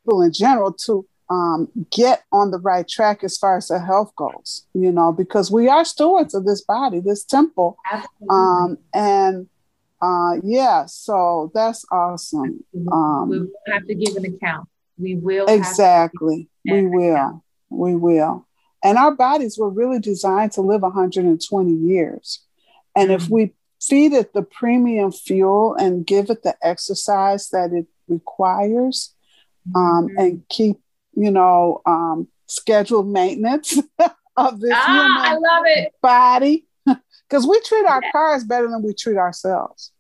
people 0.03 0.21
in 0.21 0.33
general 0.33 0.73
to 0.73 1.05
um, 1.31 1.69
get 1.91 2.23
on 2.33 2.51
the 2.51 2.59
right 2.59 2.85
track 2.85 3.23
as 3.23 3.37
far 3.37 3.55
as 3.55 3.69
their 3.69 3.83
health 3.83 4.13
goes, 4.17 4.67
you 4.73 4.91
know, 4.91 5.13
because 5.13 5.49
we 5.49 5.69
are 5.69 5.85
stewards 5.85 6.35
of 6.35 6.45
this 6.45 6.61
body, 6.61 6.99
this 6.99 7.23
temple. 7.23 7.77
Um, 8.29 8.77
and 8.93 9.47
uh, 10.01 10.35
yeah, 10.43 10.85
so 10.87 11.49
that's 11.55 11.85
awesome. 11.89 12.65
Um, 12.91 13.29
we 13.29 13.39
will 13.39 13.47
have 13.67 13.87
to 13.87 13.95
give 13.95 14.17
an 14.17 14.25
account. 14.25 14.67
We 14.97 15.15
will. 15.15 15.45
Exactly. 15.47 16.49
We 16.69 16.85
will. 16.87 17.15
Account. 17.15 17.43
We 17.69 17.95
will. 17.95 18.45
And 18.83 18.97
our 18.97 19.15
bodies 19.15 19.57
were 19.57 19.69
really 19.69 19.99
designed 19.99 20.51
to 20.53 20.61
live 20.61 20.81
120 20.81 21.73
years. 21.73 22.43
And 22.93 23.09
mm-hmm. 23.09 23.23
if 23.23 23.29
we 23.29 23.53
feed 23.79 24.11
it 24.11 24.33
the 24.33 24.41
premium 24.41 25.13
fuel 25.13 25.75
and 25.75 26.05
give 26.05 26.29
it 26.29 26.43
the 26.43 26.55
exercise 26.61 27.49
that 27.49 27.71
it 27.71 27.85
requires, 28.09 29.15
um, 29.75 30.07
mm-hmm. 30.07 30.17
and 30.17 30.43
keep 30.49 30.77
you 31.13 31.31
know, 31.31 31.81
um, 31.85 32.27
scheduled 32.47 33.07
maintenance 33.07 33.77
of 34.37 34.59
this 34.59 34.73
ah, 34.73 35.31
I 35.31 35.33
love 35.33 35.63
it. 35.65 35.93
body. 36.01 36.67
Because 37.29 37.47
we 37.47 37.61
treat 37.61 37.85
our 37.85 38.01
yeah. 38.03 38.11
cars 38.11 38.43
better 38.43 38.67
than 38.67 38.83
we 38.83 38.93
treat 38.93 39.15
ourselves. 39.15 39.93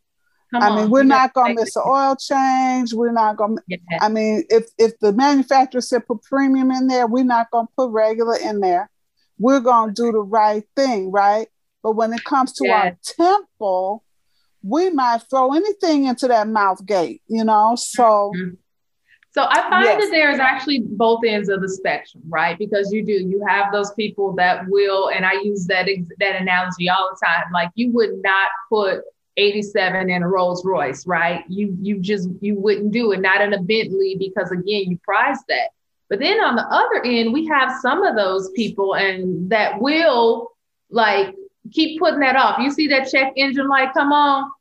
Come 0.53 0.63
I 0.63 0.67
on. 0.67 0.75
mean, 0.75 0.89
we're 0.89 1.03
you 1.03 1.07
not 1.07 1.33
gonna 1.33 1.53
miss 1.53 1.77
an 1.77 1.83
oil 1.87 2.17
change. 2.17 2.93
We're 2.93 3.13
not 3.13 3.37
gonna. 3.37 3.61
Yeah. 3.69 3.77
I 4.01 4.09
mean, 4.09 4.43
if 4.49 4.65
if 4.77 4.99
the 4.99 5.13
manufacturer 5.13 5.79
said 5.79 6.05
put 6.05 6.23
premium 6.23 6.71
in 6.71 6.87
there, 6.87 7.07
we're 7.07 7.23
not 7.23 7.49
gonna 7.51 7.69
put 7.77 7.89
regular 7.91 8.35
in 8.35 8.59
there. 8.59 8.89
We're 9.39 9.61
gonna 9.61 9.93
do 9.93 10.11
the 10.11 10.19
right 10.19 10.63
thing, 10.75 11.09
right? 11.09 11.47
But 11.83 11.93
when 11.93 12.11
it 12.11 12.25
comes 12.25 12.51
to 12.53 12.67
our 12.67 12.97
temple, 13.01 14.03
we 14.61 14.89
might 14.89 15.21
throw 15.29 15.53
anything 15.53 16.05
into 16.05 16.27
that 16.27 16.47
mouth 16.47 16.85
gate, 16.85 17.21
you 17.27 17.43
know. 17.43 17.75
So 17.77 18.33
mm-hmm. 18.35 18.55
So 19.33 19.45
I 19.47 19.69
find 19.69 19.85
yes. 19.85 20.03
that 20.03 20.11
there's 20.11 20.39
actually 20.39 20.81
both 20.85 21.21
ends 21.25 21.47
of 21.47 21.61
the 21.61 21.69
spectrum, 21.69 22.23
right? 22.27 22.57
Because 22.59 22.91
you 22.91 23.05
do, 23.05 23.13
you 23.13 23.43
have 23.47 23.71
those 23.71 23.93
people 23.93 24.33
that 24.33 24.67
will, 24.67 25.09
and 25.09 25.25
I 25.25 25.33
use 25.33 25.65
that 25.67 25.87
that 26.19 26.35
analogy 26.35 26.89
all 26.89 27.09
the 27.09 27.25
time. 27.25 27.45
Like 27.53 27.69
you 27.75 27.91
would 27.91 28.21
not 28.21 28.49
put 28.67 29.03
87 29.37 30.09
in 30.09 30.23
a 30.23 30.27
Rolls 30.27 30.65
Royce, 30.65 31.07
right? 31.07 31.45
You 31.47 31.77
you 31.81 31.99
just 31.99 32.27
you 32.41 32.59
wouldn't 32.59 32.91
do 32.91 33.13
it, 33.13 33.21
not 33.21 33.39
in 33.39 33.53
a 33.53 33.61
Bentley, 33.61 34.17
because 34.19 34.51
again, 34.51 34.91
you 34.91 34.99
prize 35.01 35.39
that. 35.47 35.69
But 36.09 36.19
then 36.19 36.41
on 36.41 36.57
the 36.57 36.63
other 36.63 37.01
end, 37.05 37.31
we 37.31 37.45
have 37.47 37.79
some 37.81 38.03
of 38.03 38.17
those 38.17 38.49
people 38.51 38.95
and 38.95 39.49
that 39.49 39.79
will 39.79 40.51
like 40.89 41.33
keep 41.71 41.99
putting 41.99 42.19
that 42.19 42.35
off. 42.35 42.59
You 42.59 42.69
see 42.69 42.89
that 42.89 43.09
check 43.09 43.31
engine 43.37 43.69
light 43.69 43.93
come 43.93 44.11
on 44.11 44.51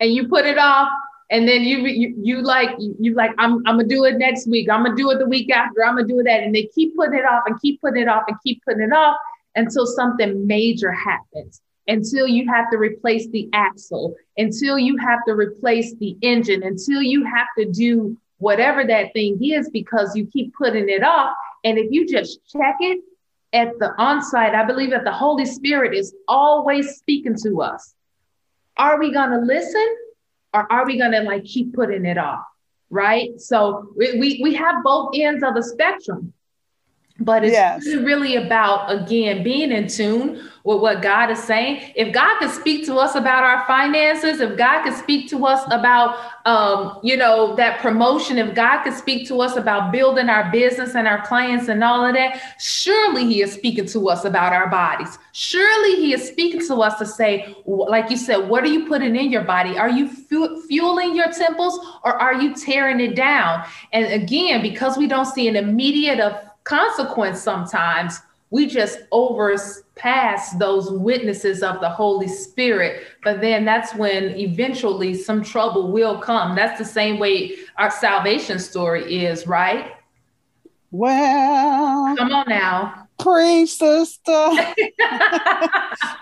and 0.00 0.10
you 0.10 0.26
put 0.26 0.46
it 0.46 0.56
off 0.56 0.88
and 1.30 1.48
then 1.48 1.62
you 1.62 1.78
you, 1.86 2.14
you 2.22 2.42
like 2.42 2.70
you, 2.78 3.14
like 3.14 3.32
I'm 3.38 3.56
I'm 3.66 3.76
gonna 3.76 3.84
do 3.84 4.04
it 4.04 4.16
next 4.18 4.46
week. 4.46 4.70
I'm 4.70 4.84
gonna 4.84 4.96
do 4.96 5.10
it 5.10 5.18
the 5.18 5.26
week 5.26 5.50
after. 5.50 5.84
I'm 5.84 5.96
gonna 5.96 6.06
do 6.06 6.22
that, 6.22 6.42
and 6.42 6.54
they 6.54 6.66
keep 6.74 6.96
putting 6.96 7.18
it 7.18 7.24
off 7.24 7.42
and 7.46 7.60
keep 7.60 7.80
putting 7.80 8.02
it 8.02 8.08
off 8.08 8.24
and 8.28 8.36
keep 8.44 8.62
putting 8.64 8.82
it 8.82 8.92
off 8.92 9.16
until 9.54 9.86
something 9.86 10.46
major 10.46 10.92
happens. 10.92 11.60
Until 11.88 12.26
you 12.26 12.48
have 12.48 12.68
to 12.72 12.78
replace 12.78 13.28
the 13.28 13.48
axle, 13.52 14.16
until 14.36 14.76
you 14.76 14.96
have 14.96 15.20
to 15.26 15.34
replace 15.34 15.94
the 15.96 16.16
engine, 16.20 16.64
until 16.64 17.00
you 17.00 17.24
have 17.24 17.46
to 17.58 17.70
do 17.70 18.16
whatever 18.38 18.84
that 18.84 19.12
thing 19.12 19.38
is 19.42 19.70
because 19.70 20.16
you 20.16 20.26
keep 20.26 20.52
putting 20.54 20.88
it 20.88 21.04
off. 21.04 21.34
And 21.64 21.78
if 21.78 21.86
you 21.90 22.06
just 22.06 22.40
check 22.50 22.74
it 22.80 23.02
at 23.52 23.78
the 23.78 23.94
onsite, 23.98 24.54
I 24.54 24.64
believe 24.64 24.90
that 24.90 25.04
the 25.04 25.12
Holy 25.12 25.46
Spirit 25.46 25.94
is 25.94 26.12
always 26.26 26.96
speaking 26.96 27.36
to 27.44 27.62
us. 27.62 27.94
Are 28.76 28.98
we 28.98 29.12
going 29.12 29.30
to 29.30 29.38
listen 29.38 29.96
or 30.56 30.72
are 30.72 30.86
we 30.86 30.96
going 30.98 31.12
to 31.12 31.20
like 31.20 31.44
keep 31.44 31.74
putting 31.74 32.06
it 32.06 32.16
off? 32.16 32.44
Right. 32.88 33.38
So 33.40 33.92
we, 33.96 34.18
we, 34.18 34.40
we 34.42 34.54
have 34.54 34.76
both 34.82 35.10
ends 35.14 35.42
of 35.42 35.54
the 35.54 35.62
spectrum, 35.62 36.32
but 37.18 37.44
it's 37.44 37.52
yes. 37.52 37.86
really 37.86 38.36
about, 38.36 38.92
again, 38.92 39.42
being 39.42 39.72
in 39.72 39.88
tune 39.88 40.50
with 40.64 40.80
what 40.80 41.00
God 41.00 41.30
is 41.30 41.42
saying. 41.42 41.92
If 41.94 42.12
God 42.12 42.38
could 42.38 42.50
speak 42.50 42.84
to 42.86 42.96
us 42.96 43.14
about 43.14 43.42
our 43.42 43.66
finances, 43.66 44.40
if 44.40 44.58
God 44.58 44.82
could 44.82 44.92
speak 44.92 45.30
to 45.30 45.46
us 45.46 45.64
about, 45.68 46.18
um, 46.44 46.98
you 47.02 47.16
know, 47.16 47.56
that 47.56 47.80
promotion, 47.80 48.36
if 48.36 48.54
God 48.54 48.82
could 48.82 48.92
speak 48.92 49.26
to 49.28 49.40
us 49.40 49.56
about 49.56 49.92
building 49.92 50.28
our 50.28 50.50
business 50.50 50.94
and 50.94 51.08
our 51.08 51.24
clients 51.26 51.68
and 51.68 51.82
all 51.82 52.04
of 52.04 52.14
that, 52.14 52.56
surely 52.60 53.24
He 53.24 53.40
is 53.40 53.52
speaking 53.52 53.86
to 53.86 54.08
us 54.10 54.26
about 54.26 54.52
our 54.52 54.68
bodies. 54.68 55.18
Surely 55.32 55.96
He 55.96 56.12
is 56.12 56.28
speaking 56.28 56.66
to 56.66 56.74
us 56.82 56.98
to 56.98 57.06
say, 57.06 57.56
like 57.64 58.10
you 58.10 58.18
said, 58.18 58.48
what 58.48 58.62
are 58.62 58.68
you 58.68 58.86
putting 58.86 59.16
in 59.16 59.30
your 59.30 59.44
body? 59.44 59.78
Are 59.78 59.90
you 59.90 60.08
fu- 60.08 60.60
fueling 60.66 61.16
your 61.16 61.32
temples 61.32 61.78
or 62.04 62.12
are 62.20 62.34
you 62.34 62.54
tearing 62.54 63.00
it 63.00 63.16
down? 63.16 63.64
And 63.92 64.06
again, 64.12 64.60
because 64.60 64.98
we 64.98 65.06
don't 65.06 65.26
see 65.26 65.48
an 65.48 65.56
immediate 65.56 66.20
of 66.20 66.34
consequence 66.66 67.40
sometimes 67.40 68.20
we 68.50 68.66
just 68.66 69.00
overpass 69.10 70.52
those 70.52 70.90
witnesses 70.90 71.62
of 71.62 71.80
the 71.80 71.88
Holy 71.88 72.28
Spirit. 72.28 73.04
But 73.24 73.40
then 73.40 73.64
that's 73.64 73.94
when 73.94 74.36
eventually 74.38 75.14
some 75.14 75.42
trouble 75.42 75.90
will 75.90 76.18
come. 76.18 76.54
That's 76.54 76.78
the 76.78 76.84
same 76.84 77.18
way 77.18 77.56
our 77.76 77.90
salvation 77.90 78.58
story 78.58 79.24
is, 79.24 79.46
right? 79.46 79.92
Well, 80.90 82.16
come 82.16 82.32
on 82.32 82.48
now. 82.48 83.08
Preach, 83.18 83.74
sister. 83.74 84.22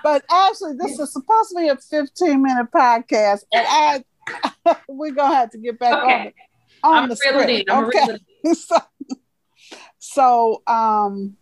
but 0.03 0.25
actually, 0.31 0.77
this 0.79 0.99
is 0.99 1.13
supposed 1.13 1.51
to 1.51 1.57
be 1.57 1.69
a 1.69 1.77
15 1.77 2.43
minute 2.43 2.69
podcast, 2.75 3.43
and 3.53 3.67
I 3.69 4.77
we're 4.89 5.13
gonna 5.13 5.35
have 5.35 5.51
to 5.51 5.59
get 5.59 5.79
back 5.79 6.03
okay. 6.03 6.35
on, 6.83 6.95
on 6.95 7.03
I'm 7.03 7.09
the 7.11 7.17
script. 7.17 7.69
okay. 7.69 8.19
so, 10.15 10.63
um 10.67 11.37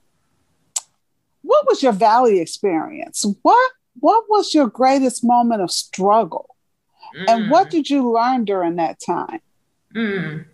what 1.43 1.67
was 1.67 1.83
your 1.83 1.93
valley 1.93 2.41
experience? 2.41 3.27
What 3.43 3.73
what 4.01 4.25
was 4.29 4.55
your 4.55 4.69
greatest 4.69 5.25
moment 5.25 5.61
of 5.61 5.71
struggle? 5.71 6.57
Mm. 7.17 7.25
And 7.29 7.51
what 7.51 7.71
did 7.71 7.91
you 7.91 8.11
learn 8.11 8.45
during 8.45 8.77
that 8.77 8.99
time? 9.05 9.41
Mm. 9.95 10.47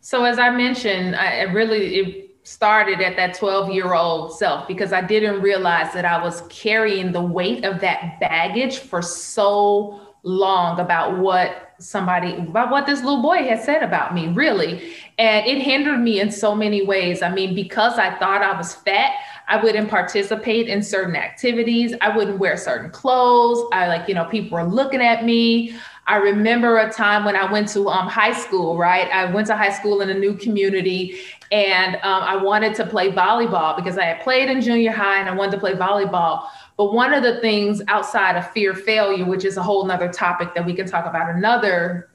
So 0.00 0.24
as 0.24 0.38
I 0.38 0.50
mentioned, 0.50 1.16
I 1.16 1.42
really 1.42 1.96
it 1.96 2.31
started 2.44 3.00
at 3.00 3.16
that 3.16 3.34
12 3.34 3.70
year 3.70 3.94
old 3.94 4.36
self 4.36 4.66
because 4.66 4.92
I 4.92 5.00
didn't 5.00 5.40
realize 5.40 5.92
that 5.92 6.04
I 6.04 6.22
was 6.22 6.42
carrying 6.48 7.12
the 7.12 7.22
weight 7.22 7.64
of 7.64 7.80
that 7.80 8.18
baggage 8.20 8.78
for 8.78 9.00
so 9.00 10.00
long 10.24 10.78
about 10.78 11.18
what 11.18 11.74
somebody 11.78 12.34
about 12.34 12.70
what 12.70 12.86
this 12.86 13.00
little 13.02 13.22
boy 13.22 13.38
had 13.38 13.60
said 13.60 13.82
about 13.82 14.14
me 14.14 14.28
really 14.28 14.94
and 15.18 15.44
it 15.48 15.60
hindered 15.60 15.98
me 15.98 16.20
in 16.20 16.30
so 16.30 16.54
many 16.54 16.86
ways 16.86 17.22
i 17.22 17.34
mean 17.34 17.56
because 17.56 17.98
i 17.98 18.08
thought 18.20 18.40
i 18.40 18.56
was 18.56 18.72
fat 18.72 19.10
I 19.48 19.62
wouldn't 19.62 19.90
participate 19.90 20.68
in 20.68 20.82
certain 20.82 21.16
activities. 21.16 21.94
I 22.00 22.16
wouldn't 22.16 22.38
wear 22.38 22.56
certain 22.56 22.90
clothes. 22.90 23.68
I 23.72 23.86
like, 23.88 24.08
you 24.08 24.14
know, 24.14 24.24
people 24.24 24.56
were 24.56 24.64
looking 24.64 25.02
at 25.02 25.24
me. 25.24 25.74
I 26.06 26.16
remember 26.16 26.78
a 26.78 26.92
time 26.92 27.24
when 27.24 27.36
I 27.36 27.50
went 27.50 27.68
to 27.68 27.88
um, 27.88 28.08
high 28.08 28.32
school, 28.32 28.76
right? 28.76 29.08
I 29.12 29.32
went 29.32 29.46
to 29.48 29.56
high 29.56 29.70
school 29.70 30.00
in 30.00 30.10
a 30.10 30.14
new 30.14 30.34
community 30.34 31.18
and 31.52 31.96
um, 31.96 32.22
I 32.22 32.34
wanted 32.34 32.74
to 32.76 32.86
play 32.86 33.12
volleyball 33.12 33.76
because 33.76 33.98
I 33.98 34.04
had 34.04 34.22
played 34.22 34.48
in 34.48 34.62
junior 34.62 34.90
high 34.90 35.20
and 35.20 35.28
I 35.28 35.34
wanted 35.34 35.52
to 35.52 35.58
play 35.58 35.74
volleyball. 35.74 36.48
But 36.78 36.94
one 36.94 37.12
of 37.12 37.22
the 37.22 37.40
things 37.40 37.82
outside 37.88 38.36
of 38.36 38.50
fear 38.52 38.74
failure, 38.74 39.26
which 39.26 39.44
is 39.44 39.58
a 39.58 39.62
whole 39.62 39.84
nother 39.84 40.10
topic 40.10 40.54
that 40.54 40.64
we 40.64 40.72
can 40.72 40.86
talk 40.86 41.04
about 41.04 41.28
another 41.28 42.10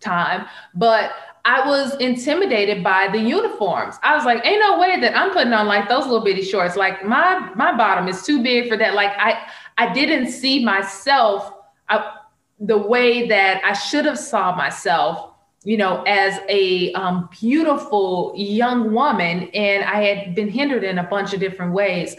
time, 0.00 0.46
but 0.74 1.12
I 1.44 1.66
was 1.66 1.96
intimidated 1.96 2.84
by 2.84 3.08
the 3.10 3.18
uniforms. 3.18 3.96
I 4.02 4.14
was 4.14 4.24
like, 4.24 4.46
ain't 4.46 4.60
no 4.60 4.78
way 4.78 5.00
that 5.00 5.16
I'm 5.16 5.32
putting 5.32 5.54
on 5.54 5.66
like 5.66 5.88
those 5.88 6.04
little 6.04 6.22
bitty 6.22 6.42
shorts. 6.42 6.76
Like 6.76 7.04
my 7.04 7.50
my 7.56 7.76
bottom 7.76 8.06
is 8.08 8.22
too 8.22 8.42
big 8.42 8.68
for 8.68 8.76
that. 8.76 8.94
Like 8.94 9.12
I 9.16 9.46
I 9.78 9.92
didn't 9.92 10.30
see 10.30 10.64
myself 10.64 11.52
I, 11.88 12.16
the 12.60 12.78
way 12.78 13.26
that 13.26 13.60
I 13.64 13.72
should 13.72 14.04
have 14.04 14.18
saw 14.18 14.54
myself, 14.54 15.31
you 15.64 15.76
know, 15.76 16.02
as 16.02 16.40
a 16.48 16.92
um, 16.94 17.28
beautiful 17.40 18.32
young 18.36 18.92
woman, 18.92 19.48
and 19.54 19.84
I 19.84 20.02
had 20.02 20.34
been 20.34 20.48
hindered 20.48 20.84
in 20.84 20.98
a 20.98 21.04
bunch 21.04 21.32
of 21.32 21.40
different 21.40 21.72
ways. 21.72 22.16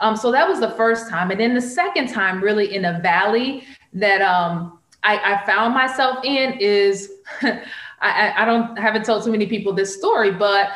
Um, 0.00 0.16
so 0.16 0.30
that 0.32 0.48
was 0.48 0.60
the 0.60 0.70
first 0.70 1.08
time, 1.08 1.30
and 1.30 1.40
then 1.40 1.54
the 1.54 1.60
second 1.60 2.08
time, 2.08 2.42
really 2.42 2.74
in 2.74 2.84
a 2.84 3.00
valley 3.00 3.64
that 3.92 4.22
um, 4.22 4.78
I, 5.02 5.34
I 5.34 5.46
found 5.46 5.74
myself 5.74 6.24
in 6.24 6.58
is. 6.60 7.10
I, 7.98 8.42
I 8.42 8.44
don't 8.44 8.78
I 8.78 8.82
haven't 8.82 9.06
told 9.06 9.24
too 9.24 9.32
many 9.32 9.46
people 9.46 9.72
this 9.72 9.96
story, 9.96 10.30
but 10.30 10.68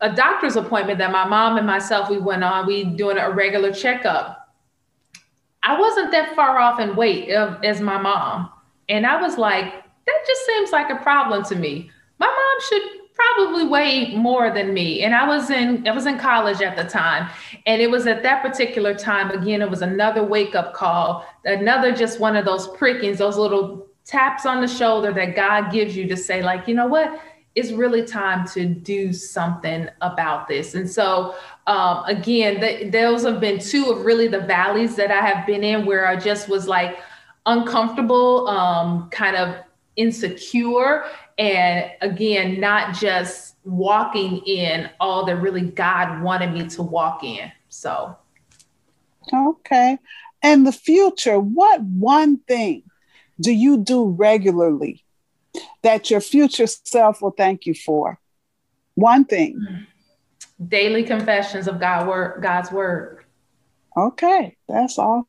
a 0.00 0.12
doctor's 0.12 0.56
appointment 0.56 0.98
that 0.98 1.10
my 1.10 1.26
mom 1.26 1.56
and 1.56 1.66
myself 1.66 2.10
we 2.10 2.18
went 2.18 2.44
on, 2.44 2.66
we 2.66 2.84
doing 2.84 3.18
a 3.18 3.30
regular 3.30 3.72
checkup. 3.72 4.54
I 5.62 5.78
wasn't 5.78 6.10
that 6.12 6.34
far 6.36 6.58
off 6.58 6.78
in 6.78 6.94
weight 6.94 7.30
as 7.30 7.80
my 7.80 7.98
mom, 7.98 8.50
and 8.88 9.06
I 9.06 9.20
was 9.20 9.38
like, 9.38 9.84
that 10.08 10.24
just 10.26 10.46
seems 10.46 10.72
like 10.72 10.90
a 10.90 11.02
problem 11.02 11.44
to 11.44 11.56
me. 11.56 11.90
My 12.18 12.26
mom 12.26 12.68
should 12.68 12.82
probably 13.14 13.66
weigh 13.66 14.14
more 14.14 14.48
than 14.54 14.72
me 14.72 15.02
and 15.02 15.12
i 15.12 15.26
was 15.26 15.50
in 15.50 15.84
i 15.88 15.90
was 15.90 16.06
in 16.06 16.16
college 16.16 16.62
at 16.62 16.76
the 16.76 16.84
time 16.84 17.28
and 17.66 17.82
it 17.82 17.90
was 17.90 18.06
at 18.06 18.22
that 18.22 18.40
particular 18.42 18.94
time 18.94 19.32
again 19.32 19.60
it 19.60 19.68
was 19.68 19.82
another 19.82 20.22
wake 20.22 20.54
up 20.54 20.72
call 20.72 21.26
another 21.44 21.90
just 21.90 22.20
one 22.20 22.36
of 22.36 22.44
those 22.44 22.68
prickings 22.76 23.18
those 23.18 23.36
little 23.36 23.88
taps 24.08 24.46
on 24.46 24.62
the 24.62 24.66
shoulder 24.66 25.12
that 25.12 25.36
God 25.36 25.70
gives 25.70 25.94
you 25.94 26.08
to 26.08 26.16
say, 26.16 26.42
like, 26.42 26.66
you 26.66 26.74
know 26.74 26.86
what? 26.86 27.20
It's 27.54 27.72
really 27.72 28.06
time 28.06 28.48
to 28.48 28.64
do 28.64 29.12
something 29.12 29.86
about 30.00 30.48
this. 30.48 30.74
And 30.74 30.90
so, 30.90 31.34
um, 31.66 32.04
again, 32.06 32.58
the, 32.58 32.88
those 32.88 33.24
have 33.24 33.38
been 33.38 33.58
two 33.58 33.90
of 33.90 34.06
really 34.06 34.26
the 34.26 34.40
valleys 34.40 34.96
that 34.96 35.10
I 35.10 35.20
have 35.20 35.46
been 35.46 35.62
in 35.62 35.84
where 35.84 36.06
I 36.06 36.16
just 36.16 36.48
was 36.48 36.66
like 36.66 36.98
uncomfortable, 37.44 38.48
um, 38.48 39.10
kind 39.10 39.36
of 39.36 39.56
insecure, 39.98 41.04
and 41.36 41.90
again, 42.00 42.58
not 42.58 42.94
just 42.94 43.56
walking 43.64 44.38
in 44.46 44.88
all 44.98 45.26
that 45.26 45.36
really 45.36 45.60
God 45.60 46.22
wanted 46.22 46.52
me 46.52 46.66
to 46.68 46.82
walk 46.82 47.22
in. 47.22 47.52
So, 47.68 48.16
okay. 49.32 49.98
And 50.42 50.66
the 50.66 50.72
future, 50.72 51.38
what 51.38 51.82
one 51.82 52.38
thing 52.38 52.84
do 53.40 53.52
you 53.52 53.76
do 53.76 54.08
regularly 54.08 55.04
that 55.82 56.10
your 56.10 56.20
future 56.20 56.66
self 56.66 57.20
will 57.20 57.32
thank 57.32 57.66
you 57.66 57.74
for? 57.74 58.18
One 58.94 59.24
thing. 59.24 59.86
Daily 60.66 61.04
confessions 61.04 61.68
of 61.68 61.78
God 61.78 62.08
word, 62.08 62.42
God's 62.42 62.72
word. 62.72 63.24
Okay, 63.96 64.56
that's 64.68 64.98
all. 64.98 65.28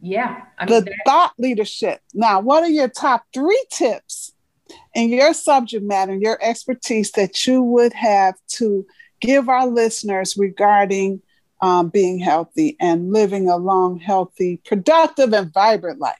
Yeah. 0.00 0.42
I 0.58 0.66
mean, 0.66 0.84
the 0.84 0.94
thought 1.04 1.32
leadership. 1.38 2.00
Now, 2.14 2.40
what 2.40 2.62
are 2.62 2.70
your 2.70 2.88
top 2.88 3.24
three 3.34 3.64
tips 3.70 4.32
in 4.94 5.10
your 5.10 5.34
subject 5.34 5.84
matter, 5.84 6.14
your 6.14 6.38
expertise 6.42 7.12
that 7.12 7.46
you 7.46 7.62
would 7.62 7.92
have 7.92 8.34
to 8.52 8.86
give 9.20 9.48
our 9.48 9.66
listeners 9.66 10.36
regarding 10.36 11.20
um, 11.60 11.88
being 11.90 12.18
healthy 12.18 12.76
and 12.80 13.12
living 13.12 13.48
a 13.48 13.56
long, 13.56 13.98
healthy, 13.98 14.60
productive, 14.64 15.32
and 15.34 15.52
vibrant 15.52 16.00
life? 16.00 16.16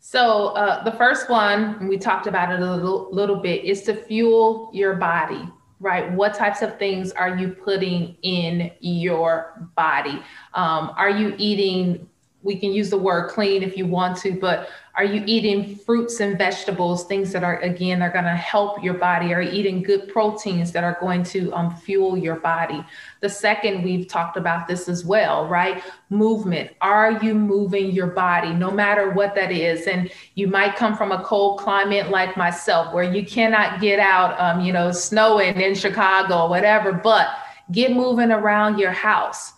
So, 0.00 0.48
uh, 0.48 0.84
the 0.84 0.92
first 0.92 1.30
one, 1.30 1.88
we 1.88 1.96
talked 1.96 2.26
about 2.26 2.52
it 2.52 2.60
a 2.60 2.74
little, 2.74 3.08
little 3.10 3.36
bit, 3.36 3.64
is 3.64 3.82
to 3.82 3.94
fuel 3.94 4.70
your 4.74 4.94
body, 4.94 5.48
right? 5.80 6.12
What 6.12 6.34
types 6.34 6.60
of 6.62 6.78
things 6.78 7.12
are 7.12 7.36
you 7.36 7.48
putting 7.48 8.16
in 8.22 8.72
your 8.80 9.70
body? 9.76 10.22
Um, 10.52 10.92
are 10.96 11.10
you 11.10 11.34
eating 11.38 12.06
we 12.44 12.56
can 12.56 12.72
use 12.72 12.90
the 12.90 12.98
word 12.98 13.30
clean 13.30 13.62
if 13.62 13.76
you 13.76 13.86
want 13.86 14.18
to, 14.18 14.38
but 14.38 14.68
are 14.96 15.04
you 15.04 15.24
eating 15.26 15.74
fruits 15.74 16.20
and 16.20 16.38
vegetables, 16.38 17.06
things 17.06 17.32
that 17.32 17.42
are, 17.42 17.58
again, 17.60 18.00
are 18.00 18.10
going 18.10 18.24
to 18.24 18.30
help 18.30 18.84
your 18.84 18.94
body? 18.94 19.34
Are 19.34 19.42
you 19.42 19.50
eating 19.50 19.82
good 19.82 20.06
proteins 20.12 20.70
that 20.70 20.84
are 20.84 20.96
going 21.00 21.24
to 21.24 21.52
um, 21.52 21.74
fuel 21.74 22.16
your 22.16 22.36
body? 22.36 22.84
The 23.20 23.28
second, 23.28 23.82
we've 23.82 24.06
talked 24.06 24.36
about 24.36 24.68
this 24.68 24.88
as 24.88 25.04
well, 25.04 25.48
right? 25.48 25.82
Movement. 26.10 26.70
Are 26.80 27.12
you 27.24 27.34
moving 27.34 27.90
your 27.90 28.06
body, 28.08 28.52
no 28.52 28.70
matter 28.70 29.10
what 29.10 29.34
that 29.34 29.50
is? 29.50 29.88
And 29.88 30.12
you 30.36 30.46
might 30.46 30.76
come 30.76 30.96
from 30.96 31.10
a 31.10 31.24
cold 31.24 31.58
climate 31.58 32.10
like 32.10 32.36
myself, 32.36 32.94
where 32.94 33.02
you 33.02 33.26
cannot 33.26 33.80
get 33.80 33.98
out, 33.98 34.38
um, 34.38 34.64
you 34.64 34.72
know, 34.72 34.92
snowing 34.92 35.60
in 35.60 35.74
Chicago 35.74 36.48
whatever, 36.48 36.92
but 36.92 37.30
get 37.72 37.90
moving 37.90 38.30
around 38.30 38.78
your 38.78 38.92
house 38.92 39.54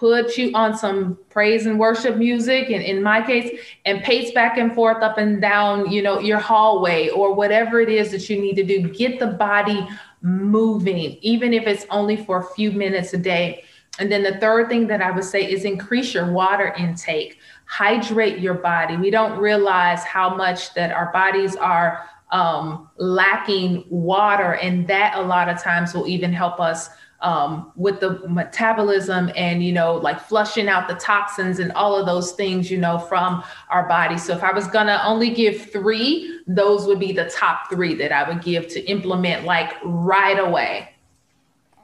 put 0.00 0.38
you 0.38 0.50
on 0.54 0.74
some 0.74 1.18
praise 1.28 1.66
and 1.66 1.78
worship 1.78 2.16
music 2.16 2.70
and 2.70 2.82
in 2.82 3.02
my 3.02 3.20
case 3.20 3.60
and 3.84 4.02
pace 4.02 4.32
back 4.32 4.56
and 4.56 4.74
forth 4.74 5.02
up 5.02 5.18
and 5.18 5.42
down 5.42 5.90
you 5.92 6.00
know 6.00 6.18
your 6.18 6.38
hallway 6.38 7.10
or 7.10 7.34
whatever 7.34 7.80
it 7.80 7.90
is 7.90 8.10
that 8.10 8.28
you 8.30 8.40
need 8.40 8.54
to 8.54 8.64
do. 8.64 8.88
Get 8.88 9.20
the 9.20 9.26
body 9.26 9.86
moving 10.22 11.18
even 11.20 11.52
if 11.52 11.66
it's 11.66 11.84
only 11.90 12.16
for 12.16 12.38
a 12.38 12.54
few 12.54 12.72
minutes 12.72 13.12
a 13.12 13.18
day. 13.18 13.62
And 13.98 14.10
then 14.10 14.22
the 14.22 14.38
third 14.38 14.70
thing 14.70 14.86
that 14.86 15.02
i 15.02 15.10
would 15.10 15.24
say 15.24 15.42
is 15.44 15.66
increase 15.66 16.14
your 16.14 16.32
water 16.32 16.72
intake. 16.78 17.38
Hydrate 17.66 18.38
your 18.38 18.54
body. 18.54 18.96
We 18.96 19.10
don't 19.10 19.38
realize 19.38 20.02
how 20.04 20.34
much 20.34 20.72
that 20.72 20.92
our 20.92 21.12
bodies 21.12 21.56
are 21.56 22.08
um, 22.32 22.88
lacking 22.96 23.84
water 23.90 24.54
and 24.54 24.88
that 24.88 25.16
a 25.16 25.20
lot 25.20 25.50
of 25.50 25.62
times 25.62 25.92
will 25.92 26.06
even 26.06 26.32
help 26.32 26.58
us 26.58 26.88
um, 27.22 27.72
with 27.76 28.00
the 28.00 28.20
metabolism 28.28 29.30
and 29.36 29.62
you 29.62 29.72
know 29.72 29.96
like 29.96 30.20
flushing 30.20 30.68
out 30.68 30.88
the 30.88 30.94
toxins 30.94 31.58
and 31.58 31.70
all 31.72 31.94
of 31.94 32.06
those 32.06 32.32
things 32.32 32.70
you 32.70 32.78
know 32.78 32.98
from 32.98 33.44
our 33.68 33.86
body. 33.88 34.18
So 34.18 34.34
if 34.34 34.42
i 34.42 34.52
was 34.52 34.66
gonna 34.68 35.00
only 35.04 35.30
give 35.30 35.70
three 35.70 36.40
those 36.46 36.86
would 36.86 36.98
be 36.98 37.12
the 37.12 37.30
top 37.30 37.70
three 37.70 37.94
that 37.94 38.12
i 38.12 38.28
would 38.28 38.42
give 38.42 38.68
to 38.68 38.84
implement 38.86 39.44
like 39.44 39.72
right 39.84 40.38
away. 40.38 40.88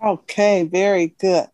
Okay 0.04 0.64
very 0.64 1.08
good. 1.18 1.46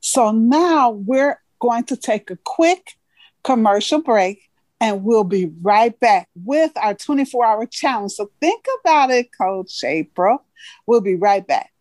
So 0.00 0.30
now 0.32 0.90
we're 0.90 1.40
going 1.60 1.84
to 1.84 1.96
take 1.96 2.30
a 2.30 2.38
quick 2.44 2.96
commercial 3.44 4.02
break 4.02 4.42
and 4.80 5.02
we'll 5.04 5.24
be 5.24 5.50
right 5.62 5.98
back 5.98 6.28
with 6.44 6.72
our 6.76 6.94
24 6.94 7.44
hour 7.44 7.66
challenge. 7.66 8.12
So 8.12 8.30
think 8.40 8.64
about 8.80 9.10
it 9.10 9.28
coach 9.36 9.82
april. 9.84 10.44
We'll 10.86 11.00
be 11.00 11.14
right 11.14 11.46
back 11.46 11.72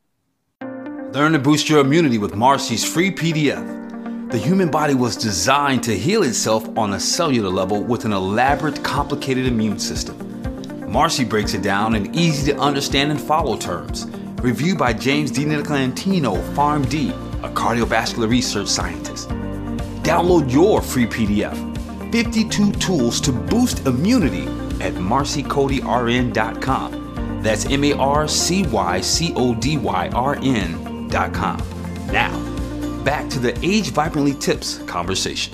Learn 1.13 1.32
to 1.32 1.39
boost 1.39 1.70
your 1.70 1.80
immunity 1.80 2.17
with 2.17 2.36
Marcy's 2.36 2.84
free 2.84 3.10
PDF. 3.10 4.30
The 4.30 4.38
human 4.38 4.70
body 4.70 4.93
was 4.93 5.15
designed 5.15 5.82
to 5.84 5.98
heal 5.98 6.24
itself 6.24 6.67
on 6.78 6.91
a 6.93 7.00
cellular 7.00 7.50
level 7.50 7.82
with 7.82 8.04
an 8.04 8.12
elaborate, 8.12 8.84
complicated 8.84 9.46
immune 9.46 9.80
system. 9.80 10.17
Marcy 10.91 11.24
breaks 11.24 11.54
it 11.54 11.62
down 11.62 11.96
in 11.96 12.13
easy 12.13 12.52
to 12.52 12.60
understand 12.60 13.10
and 13.10 13.22
follow 13.22 13.56
terms. 13.56 14.06
Reviewed 14.41 14.78
by 14.78 14.91
James 14.91 15.32
DiNicolantonio, 15.32 16.43
PharmD, 16.54 17.12
a 17.41 17.50
cardiovascular 17.54 18.30
research 18.30 18.67
scientist. 18.67 19.30
Download 20.04 20.52
your 20.52 20.82
free 20.82 21.06
PDF 21.06 21.56
52 22.12 22.74
Tools 22.74 23.22
to 23.22 23.32
Boost 23.32 23.86
Immunity 23.86 24.43
at 24.84 24.93
marcycodyrn.com. 24.93 27.41
That's 27.41 27.65
M 27.65 27.86
A 27.86 27.93
R 27.93 28.28
C 28.28 28.63
Y 28.63 29.00
C 29.00 29.32
O 29.38 29.56
D 29.56 29.78
Y 29.78 30.10
R 30.10 30.36
N 30.43 30.96
now, 31.10 33.04
back 33.04 33.30
to 33.30 33.39
the 33.39 33.58
Age 33.65 33.91
Vibrantly 33.91 34.34
Tips 34.34 34.80
conversation. 34.80 35.54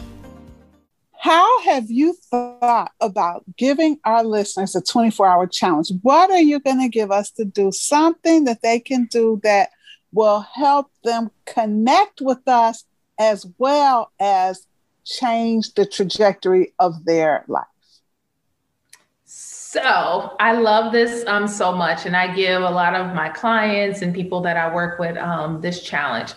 How 1.20 1.62
have 1.62 1.90
you 1.90 2.14
thought 2.30 2.92
about 3.00 3.44
giving 3.56 3.98
our 4.04 4.24
listeners 4.24 4.76
a 4.76 4.82
24 4.82 5.26
hour 5.26 5.48
challenge? 5.48 5.92
What 6.02 6.32
are 6.32 6.42
you 6.42 6.60
going 6.60 6.82
to 6.82 6.90
give 6.90 7.12
us 7.12 7.32
to 7.32 7.46
do? 7.46 7.72
Something 7.72 8.44
that 8.44 8.62
they 8.62 8.80
can 8.80 9.06
do 9.06 9.40
that 9.44 9.70
will 10.12 10.42
help 10.42 10.92
them 11.04 11.32
connect 11.46 12.20
with 12.20 12.46
us 12.48 12.84
as 13.20 13.46
well 13.58 14.12
as 14.20 14.68
change 15.06 15.74
the 15.76 15.86
trajectory 15.86 16.74
of 16.80 17.06
their 17.06 17.46
life. 17.48 17.64
So 19.74 20.36
I 20.40 20.52
love 20.52 20.92
this 20.92 21.26
um, 21.26 21.48
so 21.48 21.72
much, 21.72 22.06
and 22.06 22.16
I 22.16 22.32
give 22.32 22.62
a 22.62 22.70
lot 22.70 22.94
of 22.94 23.16
my 23.16 23.30
clients 23.30 24.04
and 24.04 24.14
people 24.14 24.40
that 24.42 24.56
I 24.56 24.72
work 24.72 25.00
with 25.00 25.18
um, 25.18 25.62
this 25.62 25.82
challenge. 25.82 26.34